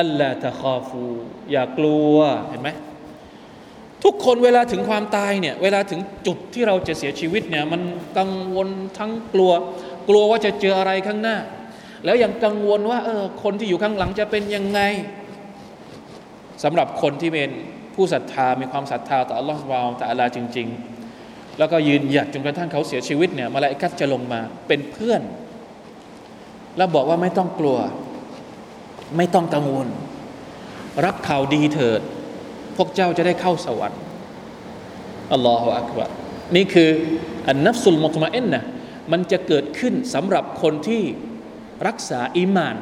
[0.00, 1.02] อัลลอฮ์ตะคาฟู
[1.52, 2.16] อย่ากลัว
[2.48, 2.70] เห็นไหม
[4.04, 7.82] ทุกคนเวลาถึงความตายเนี่ยเวลาถึงจุดที่เราจะเสียชีวิตเนี่ยมัน
[8.18, 9.52] กังวลทั้งกลัว
[10.08, 11.36] กลัวว่าจะเจออะไรข้างหน้า
[12.04, 14.80] แล้วยังกังวลว่าเออคนที่อยู่ข้างหลังจะเป็นยังไง
[16.62, 17.50] สำหรับคนที่เป็น
[17.94, 20.68] ผู้ศรัทธามีความศรัทธาต่ออัลลอฮฺวาแต่อัลลาจริง
[21.12, 25.22] ๆ แล้วก็ยืนหยัดจนกระทั่งเขาเสียชีวิตเนี่ยมาลาอิกัสจะลงมาเป็นเพื่อน
[26.76, 27.78] แล้วบอกว่าไม่ต้องกลัว
[29.16, 29.88] ไม่ต้องกังวล
[31.04, 32.00] รับข่าวดีเถิด
[32.76, 34.00] พวกเจ้าจะได้เข้าสวรรค์
[35.32, 36.10] อัลลอฮฺอักบาร
[36.56, 36.90] นี่คือ
[37.48, 38.60] อันนับสุลมุตมาเอ็นนะ
[39.12, 41.02] มันจะเกิดขึ้นสำหรับคนที่
[41.86, 42.76] รักษาอิมาน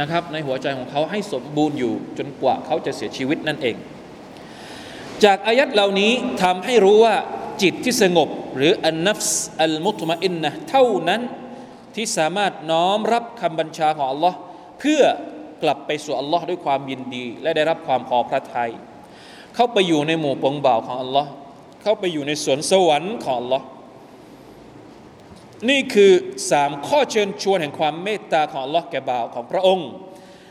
[0.00, 3.76] นะครับ ในหัวใจของเขาให้สมบูรณ์อยู่จนกว่าเขาจะเสียชีวิตนั่นเอง
[5.24, 6.12] จากอายัดเหล่านี้
[6.42, 7.16] ทำให้รู้ว่า
[7.62, 11.20] จิตที่สงบ หรืออันนัฟส์อัลมุตมาอินนะเท่านั้น
[11.96, 14.36] ที่สามารถน้อมรับคำบัญชาของอัลลอฮ์
[14.80, 15.02] เพื่อ
[15.62, 18.70] กลับไปสู่อัลลอฮ์ด้วยความยินดี และได้รับความพอพระทัย
[19.54, 21.30] เข้าไปอยู่ในหมู่ปวงบ่าวของอัลลอฮ์
[21.82, 23.66] เข้าไปอยู่ในสวนสวรรค์ของอัลลอฮ์
[25.68, 26.12] นี่คือ
[26.50, 29.90] สามข้อเชิญชวนแห่งความเมตตาของอัลลอฮ์แก่บ่าวของพระองค์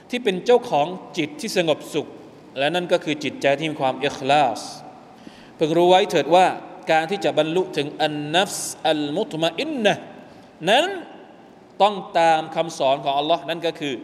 [0.10, 0.88] ที่เป็นเจ้าของ
[1.18, 2.08] จิตที่สงบสุข
[2.58, 4.62] และนั่นก็คือจิตใจที่มีความอิคลาส
[5.56, 6.48] เพิ่งรู้ไว้เถิดว่า
[6.92, 9.94] การที่จะบรรลุถึงالنفس المطمئنة
[10.70, 10.86] นั้น
[11.82, 13.96] ต้องตามคำสอนของอัลลอฮ์นั่นก็คือ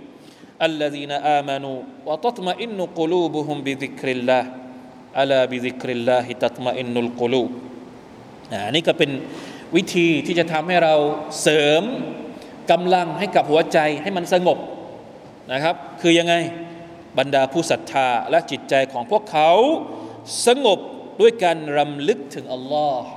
[5.17, 7.43] ألا بذكر الله تطمئن القلوب
[8.65, 9.11] อันนี้ก็เป็น
[9.75, 10.95] วิธีที่จะทำให้เรา
[11.41, 11.83] เสริม
[12.71, 14.57] กำลังให้กับหัวใจให้มันสงบ
[15.51, 16.35] นะครับ คือยังไง
[17.19, 19.51] บรรดาผู้ศรัทธาและจิตใจของพวกเขา
[20.45, 20.79] สงบ
[21.21, 23.07] ด้วยการรำลึกถึงอัลลอฮ์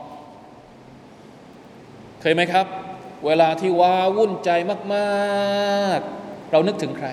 [2.20, 2.66] เคยไหมครับ
[3.26, 4.50] เวลาที่ว้าวุ่นใจ
[4.94, 7.09] มาก ๆ เรานึกถึงใคร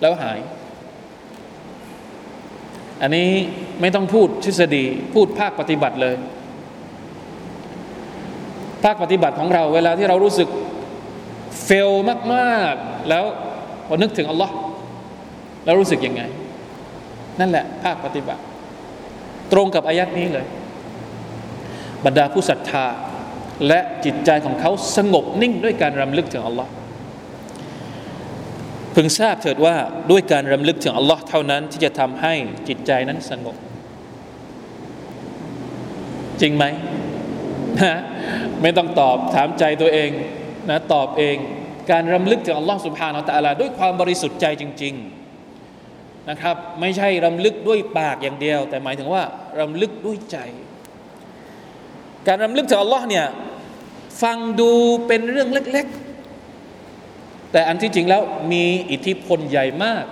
[0.00, 0.38] แล้วหาย
[3.02, 3.30] อันนี้
[3.80, 4.84] ไม่ต้องพูดทฤษฎี
[5.14, 6.14] พูดภาคปฏิบัติเลย
[8.84, 10.48] ภาคปฏิบัติของเรา เวลาที่เรารู้สึก
[11.64, 11.90] เฟล
[12.34, 13.24] มากๆ แล้ว
[13.86, 14.54] พอนึกถึงอัลลอฮ์
[15.64, 16.22] แล้วรู้สึกยังไง
[17.40, 18.42] นั่นแหละ ภาคปฏิบัติ
[19.52, 20.46] ตรงกับอายัดนี้เลย
[22.04, 22.86] บรรดาผู้ศรัทธา
[23.68, 26.70] และจิตใจของเขาสงบนิ่งด้วยการรำลึกถึงอัลลอฮ์
[28.94, 29.76] พึงทราบเถิดว่า
[30.10, 32.34] ด้วยการรำลึกถึงอัลลอฮ์เท่านั้นที่จะทำให้
[32.68, 33.56] จิตใจนั้นสงบ
[36.40, 36.64] จริงไหม
[37.80, 37.96] นะ
[38.62, 40.10] ไม่ต้องตอบถามใจตัวเอง
[40.70, 41.36] นะตอบเอง
[41.90, 44.94] การรำลึกถึงอัลลอฮ์สุบฮานาอัลลอฮ์ด้วยความบริสุทธิ์ใจจริง
[45.60, 49.22] ๆนะครับ ไม่ใช่รำลึกด้วยปากอย่างเดียว แต่หมายถึงว่า
[49.60, 50.36] รำลึกด้วยใจ
[52.26, 53.26] การรำลึกถึงอัลลอฮ์เนี่ย
[54.22, 54.72] ฟังดู
[55.06, 56.03] เป็นเรื่องเล็ก ๆ
[57.54, 60.04] แต่อันที่จริงแล้วมีอิทธิพลใหญ่มาก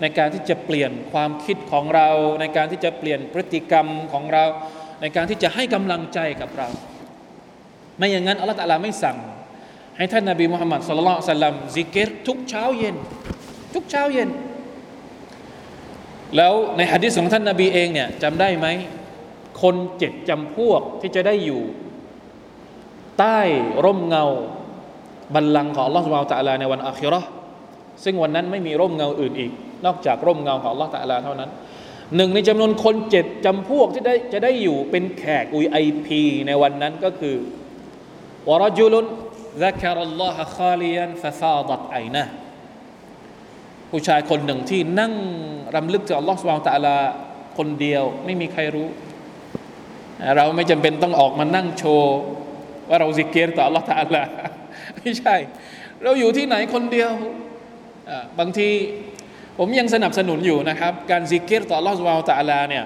[0.00, 2.08] ในการที่จะเปลี่ยนความคิดของเรา
[2.40, 4.44] ในการที่จะเปลี่ยนพฤติกรรมของเรา
[5.00, 6.68] ในการที่จะให้กำลังใจกับเรา
[7.98, 9.16] ไม่อย่างนั้นอัลลอฮฺตะลาไม่สั่ง
[9.96, 12.96] ให้ท่านนาบีมุฮัมมัดสุลลัลสัลลัมซิกเกตทุกเช้าเย็น
[13.74, 14.30] ทุกเช้าเย็น
[16.36, 18.66] แล้วในฮะดิษของท่านนาบีเองเนี่ยจำได้ไหม
[19.62, 21.62] คนเจ็ดจำพวกที่จะได้อยู่
[23.18, 23.40] ใต้
[23.84, 24.26] ร่มเงา
[25.35, 27.29] บัลลังก์ของอัลลอฮฺสุบฮานตะลาในวันอาคิเราะห์
[28.03, 29.51] ซึ่งวันนั้นไม่มีร่มเงาอื่นอีก
[29.85, 31.49] นอกจากร่มเงาของอัลลอฮฺตะลาเท่านั้น
[32.15, 37.35] หนึ่งในจำนวนคนเจ็ดจำพวกที่ได้จะได้อยู่เป็นแขกอุยไอพีในวันนั้นก็คือ
[38.49, 39.05] วรจุลุน
[39.63, 42.25] ذكر الله خاليا ففاضت عينه
[43.89, 45.13] ผู้ชายคนหนึ่งที่นั่ง
[45.75, 46.97] รำลึกถึงอัลลอฮฺสุบฮานตะลา
[47.57, 48.87] คนเดียวไม่มีใครรู้
[50.35, 52.17] เราไม่จำเป็นต้องออกมานั่งโชว์
[52.89, 54.23] ว่าเราซิกเกตต่ออัลลอฮฺตะลา
[54.94, 55.36] ไม่ใช่
[56.02, 57.12] เราอยู่ที่ไหนคนเดียว
[58.38, 58.70] บางที
[59.58, 62.84] ผมยังสนับสนุนอยู่นะครับ การซิเกรต่ออัลลอฮฺ سبحانه وتعالى เนี่ย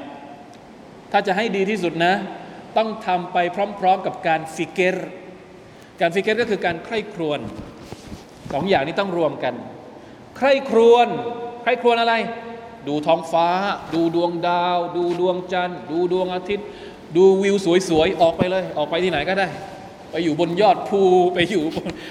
[1.13, 2.15] ถ้าจะให้ดีที่สุดนะ
[2.77, 3.39] ต้องทำไป
[3.81, 4.97] พร้อม ๆ กับการฟิกเกต
[6.01, 7.41] การฟิกเกตก็คือการใคร่ครวญ
[8.53, 9.55] สองอย่างนี้ต้องรวมกัน
[10.37, 11.09] ใคร่ครวญ
[11.63, 12.15] ใคร่ครวญอะไร
[12.89, 13.49] ดูท้องฟ้า
[13.95, 16.67] ดูดวงดาว ดูดวงจันทร์ ดูดวงอาทิตย์
[17.17, 17.57] ดูวิว
[17.89, 19.49] สวยๆ ออกไปเลย ออกไปที่ไหนก็ได้
[20.13, 21.03] ไปอยู่บนยอดภู
[21.35, 21.65] ไปอยู่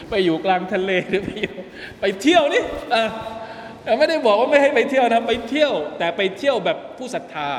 [0.10, 1.56] ไปอยู่กลางทะเลหรือไปอยู่
[2.00, 2.64] ไปเที่ยวนี่
[4.00, 7.50] ไม่ได้บอกว่าไม่ให้ไปเที่ยวนะไปเที่ยว แต่ไปเที่ยวแบบผู้ศรัทธา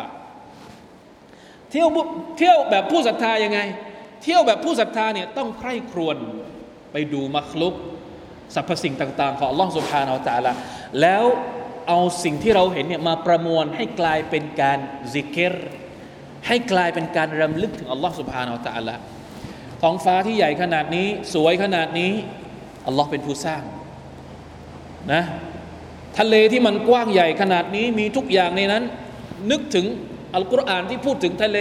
[1.70, 1.88] เที่ยว
[2.38, 3.60] เที่ยวแบบผู้ศรัทธายังไง
[4.22, 6.16] เที่ยวแบบผู้ศรัทธาเนี่ยต้องใคร่ครวญ
[6.92, 7.74] ไปดูมัคลุก
[8.54, 10.52] สรรพสิ่งต่างๆ ของอัลลอฮฺสุบฮานาอัลตะละ
[11.00, 11.24] แล้ว
[11.88, 14.78] เอาสิ่งที่เราเห็นเนี่ยมาประมวลให้กลายเป็นการ
[15.12, 15.54] ซิกเกต
[16.46, 18.94] ให้กลายเป็นการรำลึกถึงอัลลอฮฺสุบฮานาอัลตะละ
[19.81, 22.11] ท้องฟ้าที่ใหญ่ขนาดนี้ สวยขนาดนี้
[22.87, 23.63] อัลลอฮ์เป็นผู้สร้าง
[25.13, 25.23] นะ
[26.19, 28.83] ทะเลที่มันกว้างใหญ่ขนาดนี้มีทุกอย่างในนั้น
[29.51, 29.85] นึกถึง
[30.35, 31.57] อัลกุรอานที่พูดถึงทะเล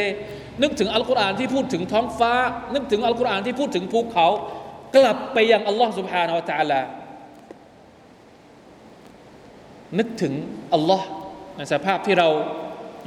[0.62, 2.32] นึกถึงอัลกุรอานที่พูดถึงท้องฟ้า
[2.74, 4.26] นึกถึงอัลกุรอานที่พูดถึงภูเขา
[4.96, 6.80] กลับไปยังอัลลอฮ์ سبحانه และ تعالى
[9.98, 10.32] นึกถึง
[10.74, 11.06] อัลลอฮ์
[11.56, 12.28] ในสภาพที่เรา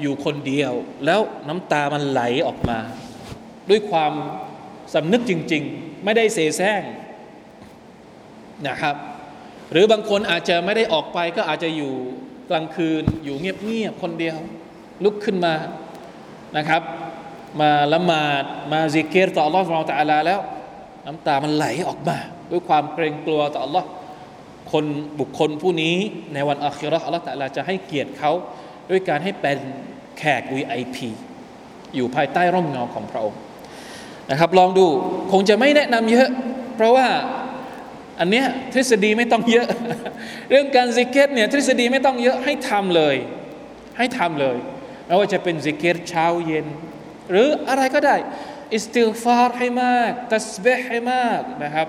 [0.02, 0.74] อยู่คนเดียว
[1.06, 2.80] แล้วน้ำตามันไหลออกมา
[3.70, 4.14] ด้วยความ
[4.95, 6.83] สำนึกจริง ๆ ไม่ได้เสแสร้ง
[8.69, 8.97] นะครับ
[9.73, 11.93] หรือบางคนอาจจะไม่ได้ออกไปก็อาจจะอยู่
[12.51, 14.37] กลางคืนอยู่เงียบๆคนเดียว
[15.05, 15.55] ลุกขึ้นมา
[16.57, 16.83] นะครับ
[17.61, 20.41] มาละหมาดมาซิกเกตต่อ Allah สุบฮานตะลาแล้ว
[21.07, 22.17] น้ำตามันไหลออกมา
[22.51, 23.85] ด้วยความเกรงกลัวต่อ Allah
[24.73, 24.85] คน
[25.21, 25.97] บุคคลผู้นี้
[26.35, 28.33] ในวันอัคิรออัลลอฮฺแตะลาจะให้เกียรติเขา
[28.91, 29.59] ด้วยการให้เป็น
[30.19, 30.97] แขก VIP
[31.95, 33.41] อยู่ภายใต้ร่มเงาของพระองค์
[34.31, 34.87] นะครับ ลองดู
[35.33, 36.29] คงจะไม่แนะนำเยอะ
[36.77, 37.09] เพราะว่า
[38.21, 39.67] อันเนี้ยทฤษฎีไม่ต้องเยอะ
[40.51, 43.17] เรื่องการซิกเกตเนี่ยทฤษฎีไม่ต้องเยอะให้ทำเลย
[43.99, 44.57] ให้ทำเลย
[45.07, 46.67] ไม่ว่าจะเป็นซิกเกตเช้าเย็น
[47.31, 48.17] หรืออะไรก็ได้
[48.75, 51.89] อิสติฆฟารให้มากตัสบีฮให้มากนะครับ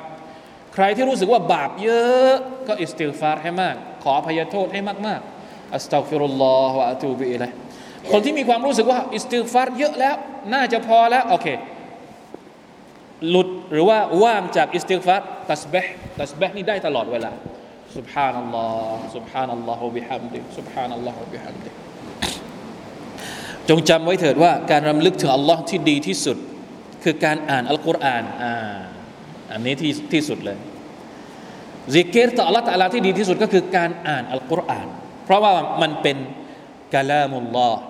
[0.73, 2.33] ใครที่รู้สึกว่าบาปเยอะ
[2.67, 7.51] ก็อิสติฆฟารให้มาก ขออภัยโทษให้มากๆأستغفر الله وأتوب إليه
[8.11, 10.15] คนที่มีความรู้สึกว่าอิสติฆฟารเยอะแล้ว
[10.53, 11.47] น่าจะพอแล้วโอเค
[13.28, 17.32] หลุดหรือว่าว่างจากอิสติลฟาร์ตัสเบห์ตัสเบห์นี่ได้ตลอดเวลา
[17.98, 21.72] سبحان الله سبحان الله وبحمده سبحان الله وبحمده
[23.68, 26.36] จงจำไว้เถิดว่าการรำลึกถึงอัลลอฮ์ที่ดีที่สุด
[27.04, 28.54] คือการอ่านอัลกุรอานอ่า
[29.52, 30.58] อันนี้ที่ที่สุดเลย
[31.94, 34.88] ซิกเกตต่ออัลลอฮ์ตะลาที่ดีที่สุดก็คือการอ่านอัลกุรอาน
[35.24, 36.16] เพราะว่ามันเป็น
[36.94, 37.80] กาลามุลลอฮ์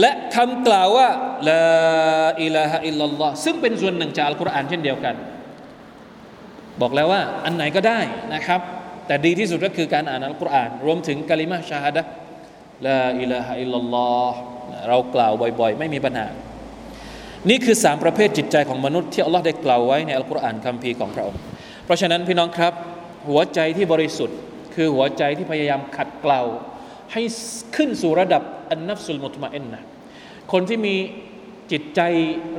[0.00, 1.08] และคำกล่าวว่า
[1.48, 1.64] ลา
[2.42, 5.14] อิลาฮะอิลลัลลอฮ์ซึ่งเป็นส่วนหนึ่งจากอัลกุรอานเช่นเดียวกัน
[6.80, 8.00] บอกแล้วว่าอันไหนก็ได้
[8.34, 8.60] นะครับ
[9.06, 12.02] แต่ดีที่สุดก็คือการอ่านอัลกุรอาน รวมถึงกะลิมะชาฮัดะ
[12.86, 14.38] ลาอิลาฮะอิลลัลลอฮ์
[14.88, 16.26] เรากล่าวบ่อยๆ ไม่มีปัญหา
[17.50, 21.40] นี่คือสามประเภทจิตใจของมนุษย์ที่อัลลอฮ์ได้กล่าวไว้ในอัลกุรอานคัมภีร์ของพระองค์
[21.84, 22.72] เพราะฉะนั้นพี่น้องครับ
[23.28, 24.38] หัวใจที่บริสุทธิ์
[24.74, 26.40] คือหัวใจที่พยายามขัดเกลา
[27.12, 27.22] ให้
[27.76, 28.42] ขึ้นสู่ระดับ
[28.73, 29.81] อันนัฟสุลมุตมาเอ็นนะ
[30.51, 30.95] คนที่มี
[31.71, 32.01] จิตใจ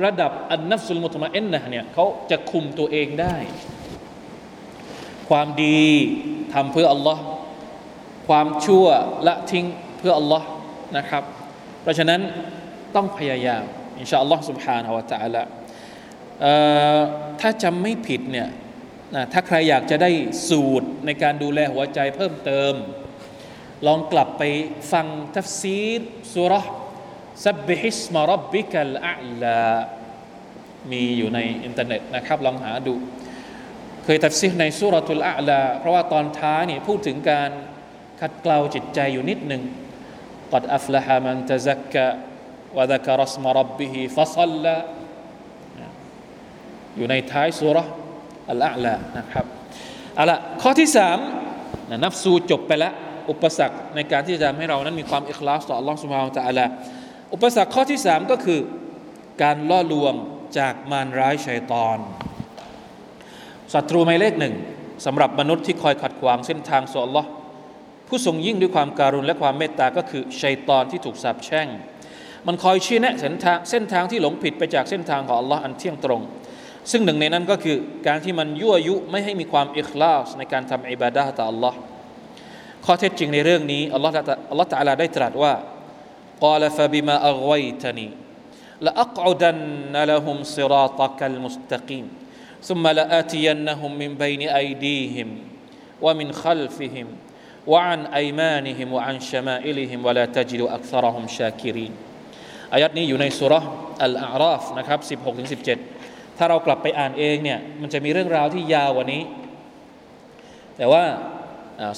[0.05, 3.35] ระดับอันนัฟสุลมุตมาเอ็นนะเนี่ยเขาจะคุมตัวเองได้
[5.29, 5.81] ความดี
[6.53, 7.23] ทำเพื่ออัลลอฮ์
[8.27, 8.85] ความชั่ว
[9.27, 9.65] ละทิ้ง
[9.97, 10.47] เพื่ออัลลอฮ์
[10.97, 11.23] นะครับ
[11.81, 12.21] เพราะฉะนั้น
[12.95, 13.63] ต้องพยายาม
[13.99, 15.43] อินชาอัลลอฮ์ سبحانه และ تعالى
[17.41, 18.47] ถ้าจำไม่ผิดเนี่ย
[19.33, 20.11] ถ้าใครอยากจะได้
[20.49, 22.73] สูตรในการดูแลหัวใจเพิ่มเติม
[23.86, 24.42] ลองกลับไป
[24.92, 26.00] ฟังทัฟซีร
[26.34, 26.54] สุร
[27.44, 29.60] สับบิฮิสมารับบิกัลอัลา
[30.90, 32.94] มีอยู่ในอินเทอร์เน็ตนะครับลองหาดู
[34.04, 37.50] เคยตัฟซีรในสุรทุลอาลาเพราะว่าตอนท้ายนี่พูดถึงการ
[38.20, 39.62] ขัดเกลาจิตใจอยู่นิดหนึ่ง
[40.52, 44.74] قد أفلح من تزكى وذكر اسم ربه فصلى
[46.96, 47.76] อยู่ในท้ายสุร
[48.50, 49.46] อัลอาลานะครับ
[50.14, 51.18] เอาละข้อที่สาม
[52.04, 52.94] นัฟซูจบไปแล้ว
[53.29, 56.65] อุปสรรคในการที่จะทำให้เรานั้นมีความอิคลาสต่อ Allah سبحانه และ تعالى
[57.33, 58.59] อุปสรรคข้อที่สามก็คือ
[59.43, 60.13] การล่อลวง
[60.57, 61.97] จากมารร้ายชัยตอน
[63.73, 64.55] ศัตรูหมายเลขหนึ่ง
[65.05, 67.25] สำหรับมนุษย์ที่คอยขัดขวางเส้นทางสู่ Allah
[68.07, 71.67] ผู้ทรงยิ่งด้วยความการุณและความเมตตาก็คือชัยตอนที่ถูกสาปแช่ง
[72.47, 76.21] มันคอยชี้แนะเส้นทางเส้นทางที่หลงผิดไปจากเส้นทางของ Allah อันเที่ยงตรง
[76.91, 77.77] ซึ่งหนึ่งในนั้นก็คือ
[78.07, 81.73] การที่มันยั่วยุไม่ให้มีความอิคลาสในการทำอิบาดะต่อ Allah
[82.85, 84.13] ข้อเท็จจริงในเรื่องนี้อัลลอฮฺ
[84.49, 85.53] อัลลอฮฺตะลาได้ตรัสว่า
[86.41, 88.09] قال فبما أغويتني
[88.81, 92.05] لأقعدن لهم صراطك المستقيم
[92.63, 95.29] ثم لآتينهم من بين أيديهم
[96.01, 97.07] ومن خلفهم
[97.67, 101.93] وعن أيمانهم وعن شمائلهم ولا تجد أكثرهم شاكرين
[102.73, 103.53] อายัดนี้อยู่ในสุร
[104.03, 105.49] อัลอาราฟนะครับ16ถึง
[105.91, 109.23] 17 ถ้าเรากลับไปอ่านเองเนี่ยมันจะมีเรื่องราวที่ยาวกว่านี้
[110.77, 111.03] แต่ว่า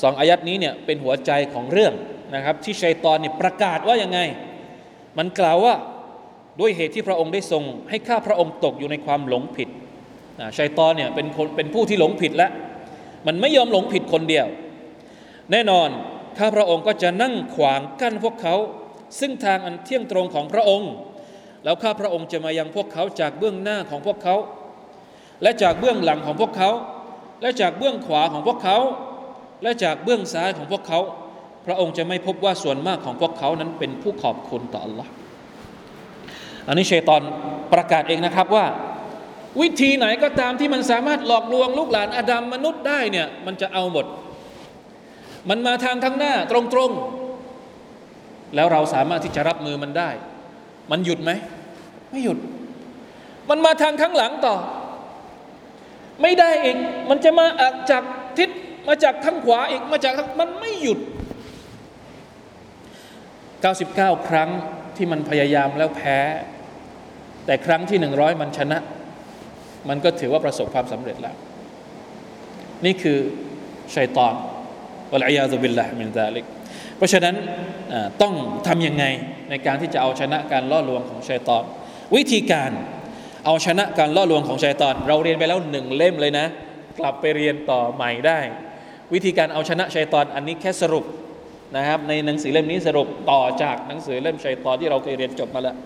[0.03, 1.93] สองอายัดนี้เนี่ยเป็นหัวใจของเรื่อง
[2.35, 4.21] นะครับ ที่ชัยตอนเนี่ยประกาศว่ายังไง
[5.19, 5.75] มันกล่าวว่า
[6.61, 9.69] ด้วยเหตุที่พระองค์ได้ทรง ให้ข้าพระองค์ตกอยู่ในความหลงผิด
[10.59, 12.51] ชัยตอนเนี่ยเป็นคนเป็นผู้ที่หลงผิดแล้ว
[13.27, 14.47] มันไม่ยอมหลงผิดคนเดียว
[15.53, 15.89] แน่นอน
[16.39, 18.55] ข้าพระองค์ก็จะนั่งขวางกั้นพวกเขา
[19.21, 20.93] ซึ่งทางอันเที่ยงตรงของพระองค์
[21.65, 24.35] แล้วข้าพระองค์จะมายังพวกเขาจากเบื้องหน้าของพวกเขา
[25.43, 26.71] และจากเบื้องหลังของพวกเขา
[27.43, 28.79] และจากเบื้องขวาของพวกเขา
[29.63, 31.01] และจากเบื้องซ้ายของพวกเขา
[31.67, 35.07] พระองค์จะไม่พบว่าส่วนมากของพวกเขานั้นเป็นผู้ขอบคุณต่อ Allah
[36.67, 37.23] อันนี้เชตอน
[37.73, 38.67] ประกาศเองนะครับว่า
[39.61, 44.07] วิธีไหนก็ตามที่มันสามารถหลอกลวงลูกหลานอาดัมมนุษย์ได้เนี่ยมันจะเอาหมด
[45.49, 50.11] มันมาทางข้างหน้าตรงๆ แล้วเราสามารถที่จะรับมือมันได้
[50.91, 51.31] มันหยุดไหม
[52.11, 52.39] ไม่หยุด
[53.51, 54.55] มันมาทางข้างหลังต่อ
[56.23, 56.77] ไม่ได้อีก
[57.09, 57.47] มันจะมา
[57.91, 58.03] จาก
[58.39, 58.51] ทิศ
[58.89, 60.99] มาจากข้างขวาอีกมาจากมันไม่หยุด
[63.83, 64.51] 99 ครั้ง
[64.97, 66.19] ที่มันพยายามแล้วแพ้
[67.47, 68.79] แต่ครั้งที่100มันชนะ
[69.89, 71.37] มันก็ถือว่าประสบความสำเร็จแล้ว
[72.85, 73.19] นี่คือ
[73.95, 74.35] ชัยตอน
[75.13, 76.45] วะลัยยาซุบิลละมินซาลิก
[76.97, 77.35] เพราะฉะนั้น
[78.23, 78.35] ต้อง
[78.67, 79.05] ทำยังไง
[79.51, 81.65] ในการที่จะเอาชนะการล่อลวงของชัยตอน
[82.17, 82.71] วิธีการ
[83.47, 86.47] เอาชนะการล่อลวงของชัยตอน เราเรียนไปแล้วหนึ่งเล่มเลยนะ
[86.99, 88.41] กลับไปเรียนต่อใหม่ได้
[89.15, 91.05] วิธีการเอาชนะชัยตอนอันนี้แค่สรุป
[91.77, 95.77] นะครับในหนังสือเล่มนี้สรุปต่อจากหนังสือเล่มชัยตอนที่เราเคยเรียนจบมาแล้ว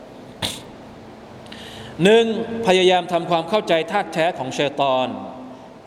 [2.04, 2.24] หนึ่ง
[2.66, 5.08] พยายามทำความเข้าใจธาตุแท้ของชัยตอน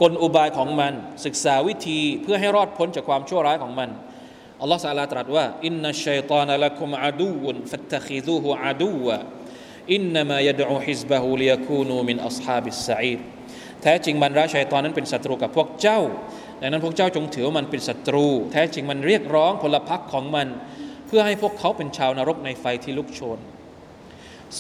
[0.02, 0.94] กลอุบายของมัน
[1.26, 3.90] ศึกษาวิธีเพื่อให้รอดพ้นจากความชั่วร้ายของมัน
[4.62, 9.18] อัลลอฮฺสัลาตรัสว่าอินนัชัยตานละคุมอาดูวนฟัตตะคิซูฮูอาดูวะ
[9.94, 13.20] อินนามายดูฮิซบะฮูลียคูนูมินอัศฮาบิสซาอีด
[13.82, 16.00] แท้จริงมันราชัยตอนนั้นเป็นศัตรูกับพวกเจ้า
[16.62, 20.48] ดังนั้นพวกเจ้าจงถือว่ามันเป็นศัตรู แท้จริงมันเรียกร้องพลพรรคของมัน
[21.08, 23.40] เพื่อให้พวกเขาเป็นชาวนรกในไฟที่ลุกโชน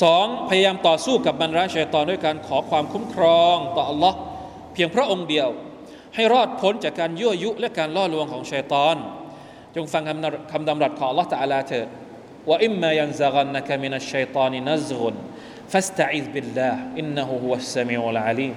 [0.01, 4.17] สองพยายามต่อสู้กับมันร้าชัยตอนด้วยการขอความคุ้มครองต่ออัลลอฮ์
[4.73, 5.49] เพียงพระองค์เดียว
[6.15, 8.95] ให้รอดพ้นจากการยั่วยุและการล่อลวงของชัยตอน
[9.75, 11.87] จงฟังคำคำดำรัสของอัลลอฮ์ تعالى เถิด
[12.49, 18.53] وإما ينزغنك من الشيطان نزغ فاستعذ بالله إنه هو السميع العليم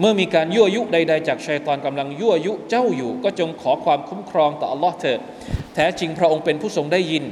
[0.00, 5.20] เมื่อมีการยั่วยุใด ๆ จากชัยตอนกำลังยั่วยุเจ้าอยู่ ก็จงขอความคุ้มครองต่ออัลลอฮ์เถิด
[5.74, 7.24] แท้จริงพระองค์เป็นผู้ทรงได้ยิน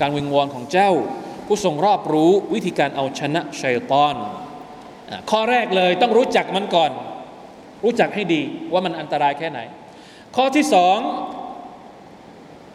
[0.00, 0.90] การวิงวอนของเจ้า
[1.46, 4.14] ผู้ทรงรอบรู้วิธีการเอาชนะชัยตอน
[5.30, 6.90] ข้อแรกเลยต้องรู้จักมันก่อน
[7.84, 8.42] รู้จักให้ดี
[8.72, 9.60] ว่ามันอันตรายแค่ไหน
[10.36, 10.98] ข้อที่สอง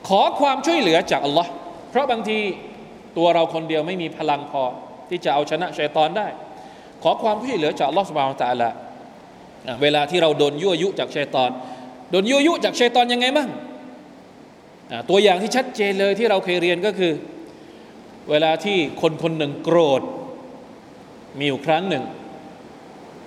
[0.07, 1.51] ขอความช่วยเหลือจากอัลลอฮ์
[1.89, 2.39] เพราะบางที
[3.17, 4.63] ตัวเราคนเดียวไม่มีพลังพอ
[5.09, 6.27] ที่จะเอาชนะชัยตอนได้
[7.03, 8.69] ขอความช่วยเหลือจากอัลลอฮ์สุบานตะละ
[9.81, 11.49] เวลาที่เราโดนยั่วยุจากชัยตอน
[12.11, 13.49] โดนยั่วยุจากชัยตอนยังไงบ้าง
[15.09, 17.13] ตัวอย่างที่ชัดเจนเลยที่เราเคยเรียนก็คือ
[18.29, 20.01] เวลาที่คนคนหนึ่งโกรธ
[21.37, 22.03] มีอยู่ครั้งหนึ่ง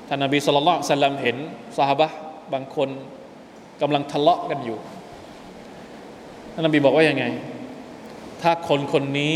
[0.09, 1.37] ท่านนบีสุลต่านสัลลัมเห็น
[1.78, 2.09] สหบะ
[2.53, 2.89] บางคน
[3.80, 4.78] กำลังทะเลาะกันอยู่
[6.55, 7.24] ท่านนบีบอกว่ายังไง
[8.43, 9.35] ถ้าคนคนนี้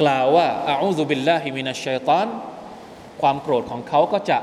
[0.00, 2.26] กล่าวว่าอาอูซุบิลลาฮิมินัชชัยตอน
[3.20, 4.38] ความโกรธของเขาก็จะ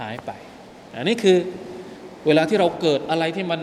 [0.00, 0.30] หายไป
[0.95, 1.37] อันนี้คือ
[2.27, 3.61] เวลาที่เราเกิดอะไรที่มัน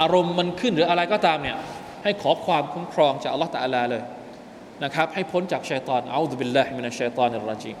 [0.00, 1.56] อารมณ์มันขึ้นหรืออะไรก็ตามเนี่ย
[2.02, 4.02] ให้ขอความคุ้มครองจากอัลลอฮฺตะอาลาเลย
[4.84, 7.76] นะครับให้พ้นจากชัยตอนอาอูซุบิลลาฮิมินัชชัยตอนอิรรจีม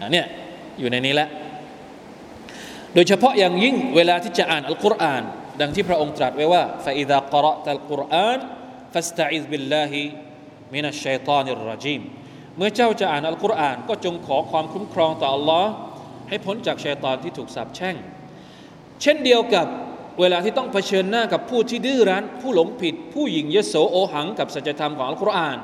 [0.00, 0.26] อันเนี้ย
[0.78, 1.28] อยู่ในนี้แหละ
[2.94, 5.22] โดยเฉพาะอย่างยิ่งเวลาที่จะอ่านอัลกุรอาน
[5.60, 8.38] ดังที่พระองค์ตรัสไว้ว่า فإذا قرأت القرآن
[8.92, 9.92] فاستعذ بالله
[10.74, 12.02] من الشيطان الرجيم
[12.56, 15.70] เมื่อเจ้าจะอ่านอัลกุรอานก็จงขอความคุ้มครองต่ออัลลอฮ์
[16.28, 17.96] ให้พ้นจากชัยตอนที่ถูกสาปแช่ง
[19.01, 19.67] เช่นเดียวกับ
[20.19, 25.57] เวลาที่ต้องเผชิญหน้ากับผู้ที่ดื้อรั้น ผู้หลงผิด ผู้หยิ่งยโสโอหังกับสัจธรรมของอัลกุรอาน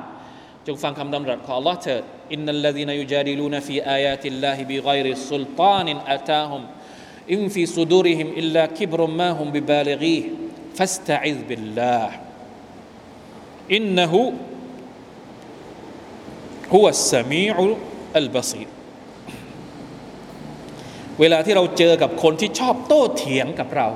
[0.66, 2.02] จงฟังคำดำรัสของ อัลลอฮฺ เถิด
[2.32, 9.29] إن الذين يجادلون في آيات الله بغير سلطان أتاهم إن في صدورهم إلا كبر ما هم
[9.29, 18.77] ببالغيه فاستعذ بالله إنه هو السميع البصير
[21.20, 23.88] เวลาที่เราเจอกับคนที่ชอบโต้เถียงกับเรา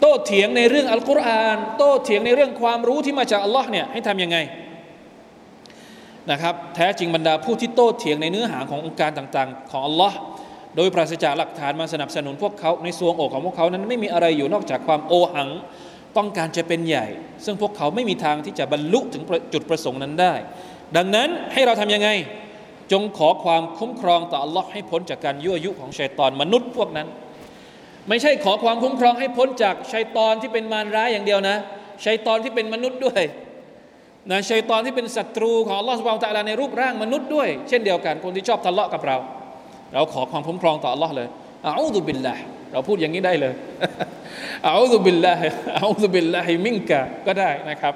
[0.00, 4.38] โต้เถียงในเรื่องอัลกุรอาน โต้เถียงในเรื่องความรู้ที่มาจากอัลลอฮ์เนี่ยให้ทำยังไง
[6.30, 10.16] นะครับแท้จริงบรรดาผู้ที่โต้เถียงในเนื้อหาขององค์การต่างๆ ของอัลลอฮ์
[10.76, 15.48] โดยปราศจากหลักฐานมาสนับสนุนพวกเขาในสวงอกของพวกเขานั้นไม่มีอะไรอยู่นอกจากความโอหัง
[16.16, 17.06] ต้องการจะเป็นใหญ่
[17.44, 20.34] ซึ่งพวกเขาไม่มีทางที่จะบรรลุถึงจุดประสงค์นั้นได้
[20.96, 22.08] ดังนั้นให้เราทำยังไง
[22.92, 27.08] จงขอความคุ้มครองต่ออัลลอฮ์ให้พ้นจากการยั่วยุของชัยตอนมนุษย์พวกนั้น
[28.08, 31.56] ไม่ใช่ขอความคุ้มครองให้พ้นจากชัยตอนที่เป็นมารร้ายอย่างเดียวนะ
[32.06, 33.22] ชัยตอนที่เป็นมนุษย์ด้วย
[34.30, 39.16] นะชัยตอนที่เป็นศัตรูของอัลลอฮ์สุบานตะลาในรูปร่างมนุษย์ด้วย เช่นเดียวกันคนที่ชอบทะเลาะกับเรา
[39.94, 41.28] เราขอความคุ้มครองต่ออัลลอฮ์เลย
[41.66, 42.34] อาอูดุบิลละ
[42.72, 43.54] เราพูดอย่างนี้ได้เลย
[44.66, 45.34] อาอูดุบิลละ
[45.76, 47.94] อาอูดุบิลละฮิมิงกะก็ได้นะครับ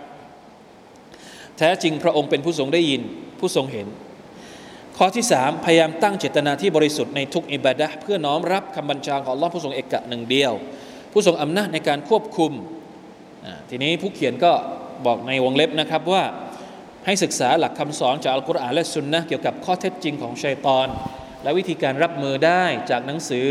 [1.58, 3.02] แท้จริงพระองค์เป็นผู้ทรงได้ยิน
[3.40, 3.86] ผู้ทรงเห็น
[5.04, 10.52] ข้อที่สามพยายามตั้งเจตนาที่บริสุทธิ์ในทุกอิบาดะเพื่อน้อมรับคำบัญชาของลอผู้ทรงเอกะหนึ่งเดียว
[11.12, 12.52] ผู้ทรงอำนาจในการควบคุม
[13.70, 14.52] ทีนี้ผู้เขียนก็
[15.06, 16.22] บอกในวงเล็บนะครับว่า
[17.06, 20.86] ให้ศึกษาหลักคำสอนจากอัลกุรอานและสุนนะเกี่ยวกับข้อเท็จจริงของชัยตอน
[21.42, 23.48] และวิธีการรับมือได้จากหนังสือ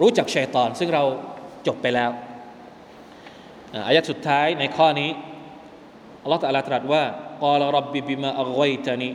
[0.00, 1.04] รู้จักชัยตอน ซึ่งเรา
[1.66, 2.10] จบไปแล้ว
[3.86, 5.10] อายะสุดท้ายในข้อนี้
[6.22, 7.02] อัลลอฮฺตรัสตรัสว่า
[7.42, 9.10] قال رب بما أغويتني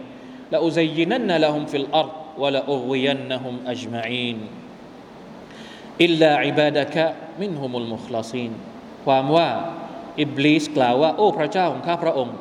[0.55, 4.37] لأزينن لهم في الأرض ولأغوينهم أجمعين
[6.03, 8.51] إلا عبادك منهم المخلصين
[9.05, 9.49] ความว่า
[10.21, 12.35] อิบลิสกล่าวว่าโอ้พระเจ้าของข้าพระองค์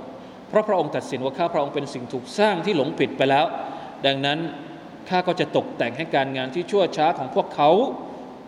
[0.49, 3.45] เพราะพระองค์ตัดสินว่าข้าพระองค์เป็นสิ่งถูกสร้างที่หลงผิดไปแล้ว
[4.07, 4.39] ดังนั้น
[5.09, 7.71] ข้าก็จะตกแต่งให้การงานที่ชั่วช้าของพวกเขา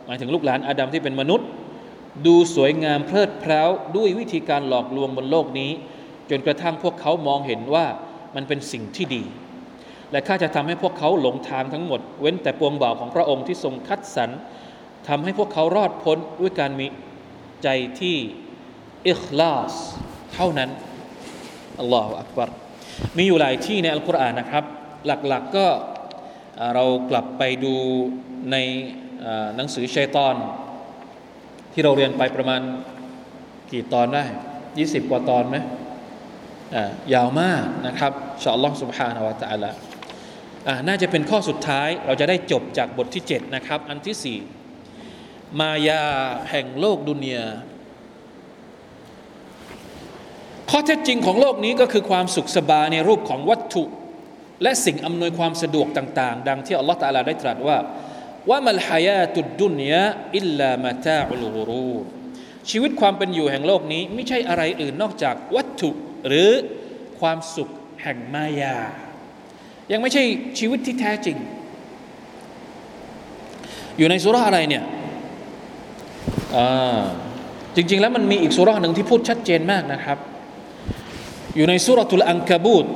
[0.06, 1.48] หมายถึงลูกหลานอาดัมที่เป็นมนุษย์
[2.26, 3.62] ดูสวยงามเพลิดเพล้า
[3.96, 5.70] ด้วยวิธีการหลอกลวงบนโลกนี้
[6.30, 7.86] จนกระทั่งพวกเขามองเห็นว่า
[8.34, 9.22] มันเป็นสิ่งที่ดี
[10.12, 14.30] และข้าจะทำให้พวกเขาหลงทางทั้งหมด เว้นแต่ปวงบ่าวของพระองค์ที่ทรงคัดสรร
[15.08, 16.86] ทำให้พวกเขารอดพ้นด้วยการมี
[17.62, 17.68] ใจ
[18.00, 18.16] ที่
[19.08, 19.74] อิคลาส
[20.34, 20.70] เท่านั้น
[21.80, 22.48] อัลลอฮฺอักบาร
[23.16, 24.64] มีอยู่หลายที่ในอัลกุรอานนะครับ
[25.06, 25.66] หลักๆกก็
[26.74, 27.74] เรากลับไปดู
[28.52, 28.56] ใน
[29.56, 30.34] หนังสือชัยตอน
[31.72, 32.60] ที่เราเรียนไปประมาณ
[33.72, 34.24] กี่ตอนได้
[34.66, 35.56] 20 กว่าตอนไหม
[37.14, 39.70] ยาวมากนะครับชอัล่องสุบฮานาวะตะอัละ
[40.88, 44.40] น่าจะเป็นข้อสุดท้ายเราจะได้จบจากบทที่ 7 นะครับ อันที่
[44.82, 46.02] 4 มายา
[46.50, 47.46] แห่งโลกดุนยา
[50.70, 53.84] ข้อเท็จจริงของโลกนี้ก็คือความสุขสบายในรูปของวัตถุ
[54.62, 57.78] และสิ่งอำนวยความสะดวกต่าง ๆ ดังที่อัลลอฮฺตาลาได้ตรัสว่า
[58.50, 60.04] ว่ามัลฮายาตุดดุนยา
[60.36, 61.94] อิลลามาตาอุลกุรู
[62.70, 65.90] ชีวิตความเป็นอยู่แห่งโลกนี้ ไม่ใช่อะไรอื่นนอกจากวัตถุ
[66.26, 66.50] หรือ
[67.20, 67.68] ความสุข
[68.02, 68.76] แห่งมายา
[69.92, 70.24] ยังไม่ใช่
[70.58, 71.36] ชีวิตที่แท้จริง
[73.98, 74.84] อยู่ในสุราอะไรเนี่ย
[77.76, 80.18] จริง ๆ แล้วมันมีอีกสุราหนึ่งที่พูดชัดเจนมากนะครับ
[81.56, 82.86] อยู่ในสุรทูลอังกบูต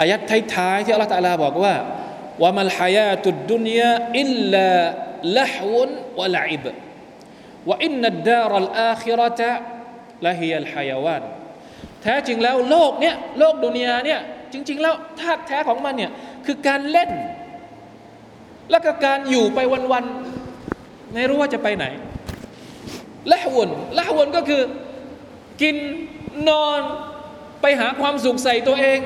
[0.00, 0.20] อายัด
[0.54, 1.74] ท้ายๆที่อัลลอฮฺตะลาบอกว่า
[2.42, 4.68] ว่ามัลฮายาตุดดุนยาอิลลา
[5.38, 5.88] ละฮุน
[6.18, 6.64] วะลาอิบ
[7.68, 9.52] ว่าอินนัดดารัลอาคิรตะ
[10.26, 11.22] ละฮียัลฮายาวาน
[12.02, 14.20] แท้จริงแล้วโลกเนี้ยโลกดุนยาเนี่ย
[14.52, 16.12] จริง ๆ แล้วธาตุแท้ของมันเนี่ย
[16.46, 17.10] คือการเล่น
[18.70, 19.58] แล้วก็การอยู่ไป
[19.92, 21.86] วันๆไม่รู้ว่าจะไปไหน
[23.32, 23.68] ละฮวน
[23.98, 24.62] ละฮวนก็คือ
[25.62, 25.76] กิน
[26.48, 26.80] นอน
[27.62, 28.98] ไปหาความสุขใส่ตัวเอง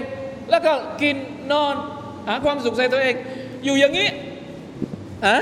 [0.51, 0.73] แล้วก็
[1.03, 1.17] กิน
[1.53, 1.75] นอน
[2.29, 3.15] หาความสุขใส่ตัวเอง
[3.65, 4.09] อยู่อย่างนี้
[5.27, 5.37] อะ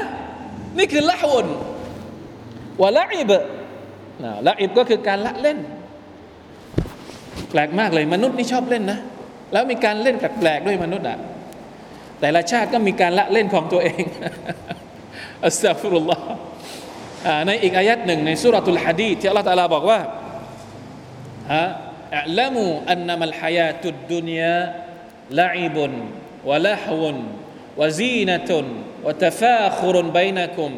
[0.78, 1.46] นี่คือละหุน
[2.82, 3.32] วะละอิบ
[4.46, 5.58] ละอิบก็คือการละเล่น
[7.50, 8.98] แปลกมากเลยมนุษย์นี่ชอบเล่นนะ
[9.52, 11.18] แล้วมีการเล่นแปลกๆด้วยมนุษย์อะ
[12.20, 14.02] แต่ละชาติก็มีการละเล่นของตัวเอง
[15.46, 16.24] أستغفر الله
[17.46, 20.00] ในอีกอายัดหนึ่งในสุรทูลฮะดีดที่อัลลอฮฺ تعالى บอกว่า
[21.52, 30.72] اعلموا أنما الحياة الدنيا لعب ولهو وزينة وتفاخر بينكم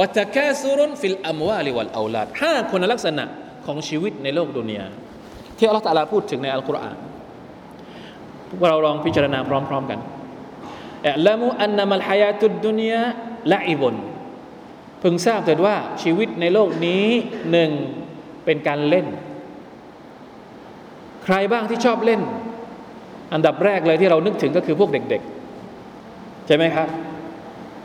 [0.00, 3.24] وتكاثر في الأموال والأولادห้าคุณลักษณะ
[3.66, 4.86] ของชีวิตในโลกดุนยา
[5.58, 6.96] ที่อัลลอฮฺ تعالى พูดถึงในอัลกุรอาน
[8.54, 9.98] พวกเราลองพิจารณาพร้อม ๆ กัน
[11.06, 13.02] อัลลมูอันนัมัลฮายาตุดดุนยา
[13.52, 13.96] ละอิบุน
[15.02, 17.04] พึงทราบเถิดว่าชีวิตในโลกนี้
[17.50, 17.70] หนึ่ง
[18.44, 19.06] เป็นการเล่น
[21.24, 22.20] ใครบ้างที่ชอบเล่น
[23.34, 26.88] อันดับแรกเลยที่เรานึกถึงก็คือพวกเด็กๆ ใช่ไหมครับ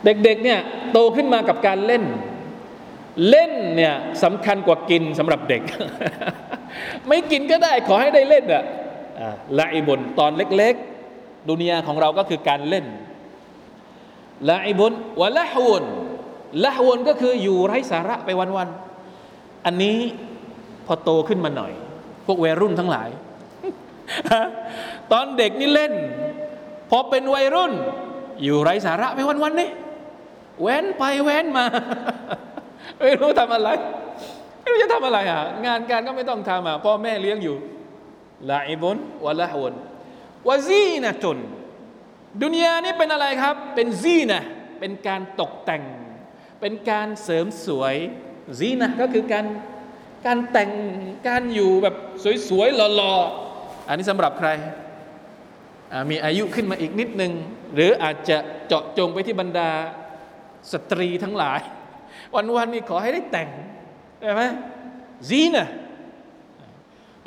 [0.04, 0.60] เด็กๆเนี่ย
[0.92, 2.04] โตขึ้นมากับการเล่น
[3.30, 5.62] เล่นเนี่ยสำคัญกว่ากินสำหรับเด็ก
[7.08, 8.64] ไม่กินก็ได้ขอให้ได้เล่นอะ
[9.58, 12.86] ละอิบุนตอนเล็กๆ ดุนยาของเราก็คือการเล่น
[14.48, 15.84] ละอิบุนวะละฮวน
[16.64, 19.98] ละฮวนก็คืออยู่ไร้สาระไปวันๆ อันนี้
[20.86, 21.72] พอโตขึ้นมาหน่อย
[22.26, 23.08] พวกวัยรุ่นทั้งหลาย
[25.12, 25.92] ตอนเด็กนี่เล่น
[26.90, 27.72] พอเป็นวัยรุ่น
[28.42, 29.70] อยู่ไร้สาระไปวันๆนี่
[30.62, 31.64] แว้นไปแว้นมา
[32.98, 33.68] ไม่รู้ทำอะไร
[34.60, 37.56] ไม่รู้จะทำอะไรอะ งานการก็ไม่ต้องทำอะพ่อแม่เลี้ยงอยู่
[38.50, 39.74] ลาอิบุนวะละฮวน
[40.48, 41.38] วะซีนะตุน
[42.42, 44.42] ดุนยานี่เป็นอะไรครับ เป็นซีนะ
[44.80, 45.84] เป็นการตกแต่ง
[46.60, 47.96] เป็นการเสริมสวย
[48.58, 49.46] ซีนะก็คือการ
[50.26, 50.70] การแต่ง
[51.28, 51.94] การอยู่แบบ
[52.48, 54.48] สวยๆหล่อๆอันนี้สำหรับใคร
[56.10, 57.32] มีอายุขึ้นมาอีกนิดนึง
[57.74, 59.70] หรืออาจจะเจาะจงไปที่บรรดา
[60.72, 61.60] สตรีทั้งหลาย
[62.56, 63.48] วันๆนี่ขอให้ได้แต่ง
[64.20, 64.42] ใช่ไหม
[65.28, 65.68] ซีนะ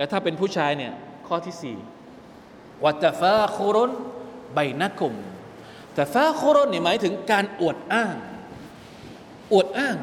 [0.02, 0.93] และถ้าเป็นผู้ชายเนี่ย
[1.28, 1.78] ข้อที่สี่
[2.84, 3.91] วัตฟาคุรน
[4.54, 5.14] ใบนักุม
[5.93, 8.16] แต่ฟาคุรนเนี่ยหมายถึงการอวดอ้าง
[9.54, 9.97] อวดอ้าง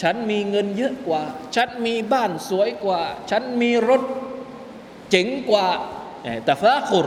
[0.00, 1.22] ฉันมีเงินเยอะกว่า
[1.56, 4.02] ฉันมีบ้านสวยกว่า ฉันมีรถ
[5.10, 5.68] เจ๋งกว่า
[6.44, 7.06] แต่ฟาคุร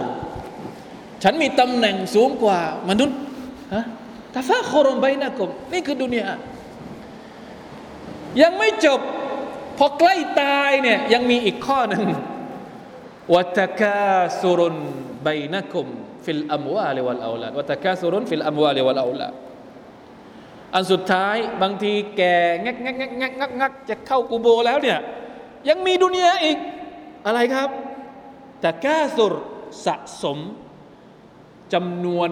[1.23, 3.19] ฉันมีตำแหน่งสูงกว่ามนุษย์
[3.73, 3.85] ฮะ
[4.31, 6.27] تفاخر بينكم นี่คือดุนยา
[8.41, 9.01] ยังไม่จบ
[9.77, 12.03] พอใกล้ตายเนี่ยยังมีอีกข้อหนึ่ง
[13.33, 15.87] وتكاثر بينكم
[16.25, 19.33] في الأموال والأولاد وتكاثر في الأموال والأولاد
[20.75, 22.21] อันสุดท้ายบางทีแก
[22.65, 24.99] งักงักงักงักงักงักจะเข้ากูโบแล้วเนี่ย
[25.69, 26.57] ยังมีดุนยาอีก
[27.25, 27.69] อะไรครับ
[28.65, 29.33] ตะกาสุร
[29.85, 30.37] สะสม
[31.73, 32.29] จำนวน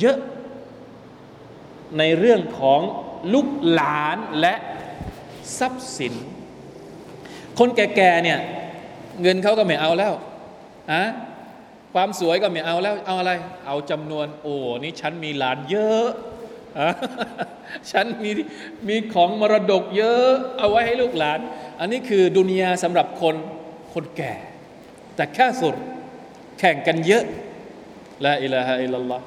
[0.00, 0.18] เยอะ
[1.98, 2.80] ในเรื่องของ
[3.32, 4.54] ลูกหลานและ
[5.58, 6.14] ทรัพย์สิน
[7.58, 8.38] คนแก่ๆเนี่ย
[9.22, 10.12] เงินเขาก็ไม่เอาแล้ว
[10.92, 11.02] อะ
[11.94, 13.32] ความสวยก็ไม่เอาแล้ว เอาอะไร
[13.66, 16.08] เอาจำนวน โอ้นี่ฉันมีหลานเยอะ
[16.78, 16.88] อะ
[17.92, 18.30] ฉันมี
[18.88, 21.40] มีของมรดกเยอะเอาไว้ให้ลูกหลาน
[21.80, 23.36] อันนี้คือดุนยาสำหรับคน
[23.94, 24.34] คนแก่
[25.16, 25.74] แต่แค่สุด
[26.58, 27.24] แข่งกันเยอะ
[28.24, 29.20] ละอิลาฮะอิลลัลลอฮ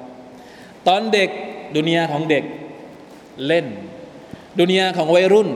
[0.88, 1.30] ตอนเด็ก
[1.78, 2.44] ดุนยาของเด็ก
[3.48, 3.66] เล่น
[4.60, 5.50] ดุนยาของวัยรุ่น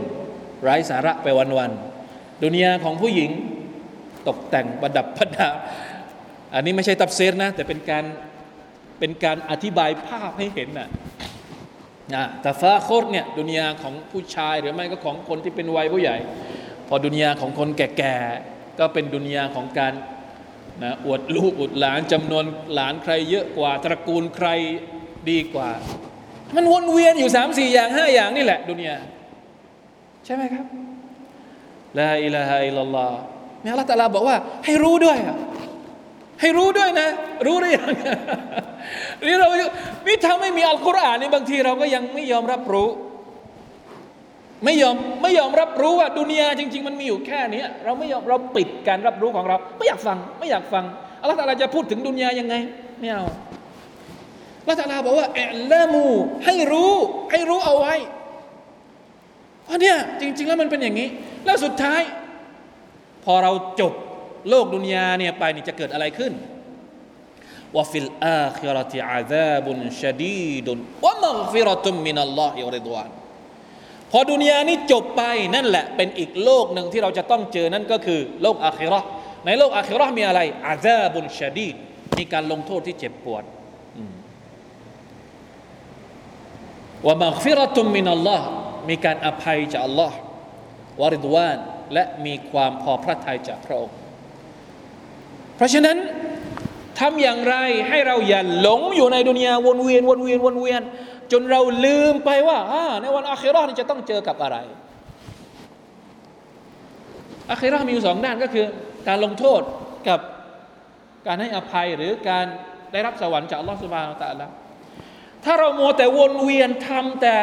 [0.64, 1.28] ไร้สาระไป
[1.58, 3.32] วันๆดุนยาของผู้หญิง
[4.28, 5.50] ตกแต่งประดับประดา
[6.54, 8.04] อันนี้ไม่ใช่ตับเซรนะ แต่เป็นการ
[9.00, 10.90] เป็นการอธิบายภาพให้เห็นนะ
[12.14, 16.18] นะแต่ฟ้าโคตรเนี่ยดุนยาของผู้ชายหรือไม่ก็ของคนที่เป็นวัยผู้ใหญ่
[16.88, 19.94] พอดุนยาของคนแก่ๆก็เป็นดุนยาของการ
[20.84, 24.50] นะอวดลูกอวดหลานจำนวนหลานใครเยอะกว่า ตระกูลใคร
[25.30, 25.70] ดีกว่า
[26.56, 28.96] มันวนเวียนอยู่สามสี่อย่างห้าอย่างนี่แหละ ดุนยา
[30.26, 30.66] ใช่ไหมครับ
[32.00, 33.18] ลาอิลาฮะอิลลัลลอฮ์
[33.64, 35.18] นี่อัลลอฮฺตะลาบอกว่า ให้รู้ด้วย
[36.42, 37.10] ให้รู้ด้วยนะ
[37.46, 37.92] รู้หรือยัง
[39.28, 39.48] นี่เรา
[40.08, 42.90] นี่ถ้าไม่มีอัลกุรอานนี่บางทีเราก็ยังไม่ยอมรับรู้
[44.66, 50.84] ไม่ยอมไม่ยอมรับรู้ว่าดุนยาจริง ๆ มันมีอยู่แค่นี้เราไม่ยอมเราปิดการรับรู้ของเรา ไม่อยากฟัง ไม่อยากฟัง
[51.22, 52.56] อัลลอฮฺตะลาจะพูดถึงดุนยายังไง
[53.00, 53.26] ไม่เอา
[54.62, 55.42] อัลลอฮฺตะลาบอกว่าเอ
[55.72, 56.06] ละมู
[56.46, 56.94] ให้รู้
[57.32, 57.96] ให้รู้เอาไว้
[59.66, 61.08] เพราะเนี่ยจริง ๆ แล้วมันเป็นอย่างนี้
[61.46, 62.02] แล้วสุดท้าย
[63.24, 63.94] พอเราจบ
[64.50, 66.34] โลกดุนยาเนี่ยไปนี่จะเกิดอะไรขึ้น
[67.76, 73.10] وفي الآخرة عذاب شديد ومغفرة من الله ورضوان
[74.12, 75.22] พอดุนยานี้จบไป
[75.56, 79.00] นั่นแหละเป็นอีกโลกหนึ่งที่เราจะต้องเจอนั่นก็คือโลกอาคิรอ
[79.46, 81.76] ในโลกอาคิรอมีอะไรعذاب شديد
[82.18, 83.44] มีการลงโทษที่เจ็บปวด
[87.06, 88.48] ومغفرة من الله
[88.90, 90.18] มีการอภัยจากอัลลอฮ์
[91.02, 91.60] วาริดวาน
[91.94, 93.96] และมีความพอพระทัยจากพระองค์
[95.56, 95.98] เพราะฉะนั้น
[97.00, 97.56] ทำอย่างไร
[97.90, 100.82] ให้เราอย่าหลงอยู่ในดุนยาวนเวียนวนเวียนวนเวียน
[101.32, 102.60] จนเราลืมไปว่า
[103.02, 104.58] ในวันอาคิรอนี่จะต้องเจอกับอะไร
[107.52, 108.66] อาคิรอมีอยู่สองด้านก็คือ
[109.08, 109.62] การลงโทษ
[110.08, 110.20] กับ
[111.28, 112.46] การให้อภัยหรือการ
[112.92, 114.48] ได้รับสวรรค์จากอัลลอฮฺสุบานตะละ
[115.46, 117.36] ถ้าเราโมแต่วนเวียนทำแต่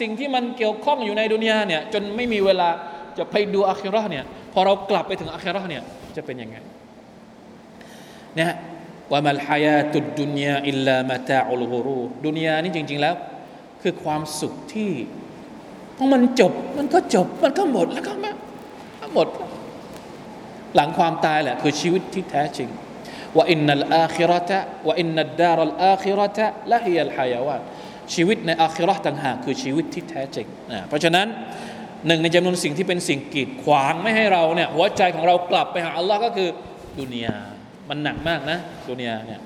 [0.00, 2.68] สิ่งที่มันเกี่ยวข้องอยู่ในดุนยาเนี่ยจนไม่มีเวลา
[3.18, 5.82] จะไปดูอาคิรอเนี่ยพอเรากลับไปถึงอาคิรอเนี่ย
[6.16, 6.56] จะเป็นยังไง
[8.36, 8.50] เนี่ย
[9.12, 13.14] ว่ามัลฮายาตุดดุนยาอิลลามาตาอุลกุรูดุนยานี่จริง ๆแล้ว
[13.82, 14.90] คือความสุขที่
[15.96, 18.32] พอมันจบมันก็จบมันก็หมดแล้วก็มา
[19.14, 19.28] หมด
[20.76, 22.68] หลังความตายแหละคือชีวิตที่แท้จริง
[23.36, 27.60] ว่าอินนัลอาคิรตะว่าอินนัดดารัลอาคิรตะละฮิยัลฮายาวาน
[28.14, 31.26] ชีวิตในอาคิรอต่างหากคือชีวิตที่แท้จริงนะเพราะฉะนั้น
[32.06, 36.48] หนึ่งในจำนวนสิ่งที่เป็นสิ่งกีดขวางไม่ให้เราเนี่ยหัวใจของเรากลับไปหาอัลลอฮ์ก็คือ
[37.00, 37.36] ดุนยา
[37.88, 38.58] มันหนักมากนะ
[38.90, 39.40] ดุนยาเนี่ย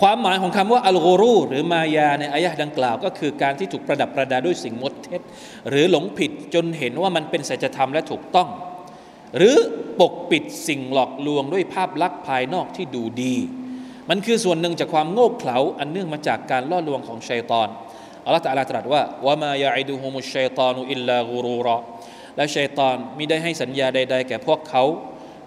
[0.00, 5.20] ความหมายของคำว่าอัลกูรูหรือมายาในอายะดังกล่าว ก็คือการที่ถูกประดับประดาด้วยสิ่งมดเท็จ
[5.68, 8.48] หรือหลงผิดจนเห็นว่ามันเป็นสัจธรรมและถูกต้อง
[9.36, 9.56] หรือ
[10.00, 13.36] ปกปิดสิ่งหลอกลวงด้วยภาพลักษณ์ภายนอกที่ดูดี
[14.10, 17.68] มันคือส่วนหนึ่งจากความโง่เขลาอันเนื่องมาจากการล่อลวงของชัยตอน
[18.28, 21.78] อัลลอฮฺตะลาตรัสว่าวะมายาอิดูฮุมุชัยตานุอิลลากูรูรอ
[22.36, 24.84] และชัยตอนมิได้ให้สัญญาใด ๆ แก่พวกเขา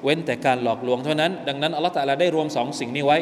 [0.03, 3.17] เว้นแต่การหลอกลวงเท่านั้น ดังนั้นอัลลอฮฺตะลาได้รวมสองสิ่งนี้ไว้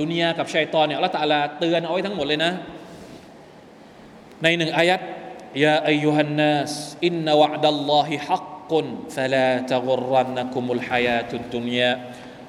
[0.00, 2.52] ดุนยากับชัยตอนเนี่ยอัลลอฮฺตะลาเตือนเอาไว้ทั้งหมดเลยนะ
[4.42, 5.00] ในหนึ่งอายัด
[5.64, 6.72] ยาอายุฮันนัส
[7.06, 8.86] อินนวะดัลลอฮิฮักกุน
[9.16, 11.92] ฟะลาตะกรรันนักุมุลฮายาตุดดุนยา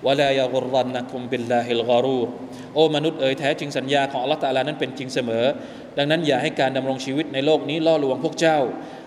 [0.08, 2.30] วะลายะกรันนักุมบิลลาฮิลกรูร
[2.74, 5.46] โอ้มนุษย์เอ๋ยแท้จริงสัญญาของอัลลอฮฺตะลานั้นเป็นจริงเสมอ
[5.98, 8.60] ดังนั้นอย่าให้การดำรงชีวิตในโลกนี้ล่อลวงพวกเจ้า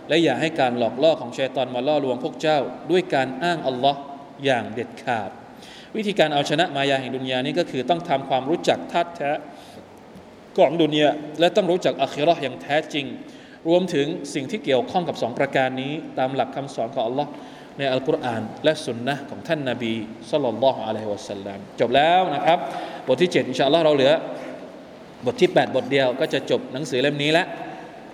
[0.08, 2.58] และอย่าให้การหลอกล่อของชัยตอนมาล่อลวงพวกเจ้า
[2.90, 3.98] ด้วยการอ้างอัลลอฮ์
[4.44, 5.30] อย่างเด็ดขาด
[5.96, 9.32] วิธีการเอาชนะมายาแห่งดุนยานี้ก็คือต้องทำความรู้จักทัดแท้
[10.58, 11.08] ของดุนยา
[11.40, 13.06] และต้องรู้จักอัคิรออย่างแท้จริง
[13.68, 17.30] รวมถึงสิ่งที่เกี่ยวข้องกับสองประการนี้ ตามหลักคำสอนของอัลลอฮ์
[17.78, 19.94] ในอัลกุรอานและสุนนะของท่านนาบี
[20.30, 22.58] สัลลัลลอฮุอะลัยฮิวะสัลลัมจบแล้วนะครับ
[23.06, 24.12] บทที่ 7 อินชาอัลลอฮ์เราเหลือ
[25.25, 27.47] บทที่ 8 บทเดียวก็จะจบหนังสือเล่มนี้แล้ว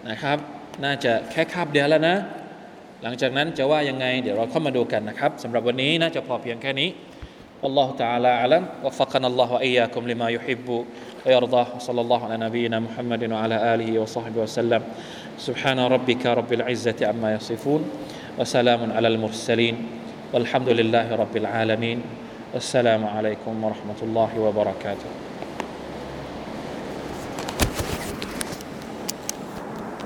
[0.10, 0.38] นะครับ
[0.84, 2.18] น่าจะแค่คาบเดียวแล้วนะ
[3.04, 6.92] หลังจากนั้นจะว่ายังไง เดี๋ยวเราเข้ามาดูกันนะครับสำหรับวันนี้น่าจะพอเพียงแค่นี้
[7.64, 10.86] والله تعالى أعلم وفقنا الله وإياكم لما يحب
[11.26, 14.82] ويرضى صلى الله على نبينا محمد وعلى آله وصحبه وسلم
[15.38, 17.82] سبحان ربك رب العزة عما يصفون
[18.40, 19.76] وسلام على المرسلين
[20.34, 22.02] والحمد لله رب العالمين
[22.54, 25.19] والسلام عليكم ورحمة الله وبركاته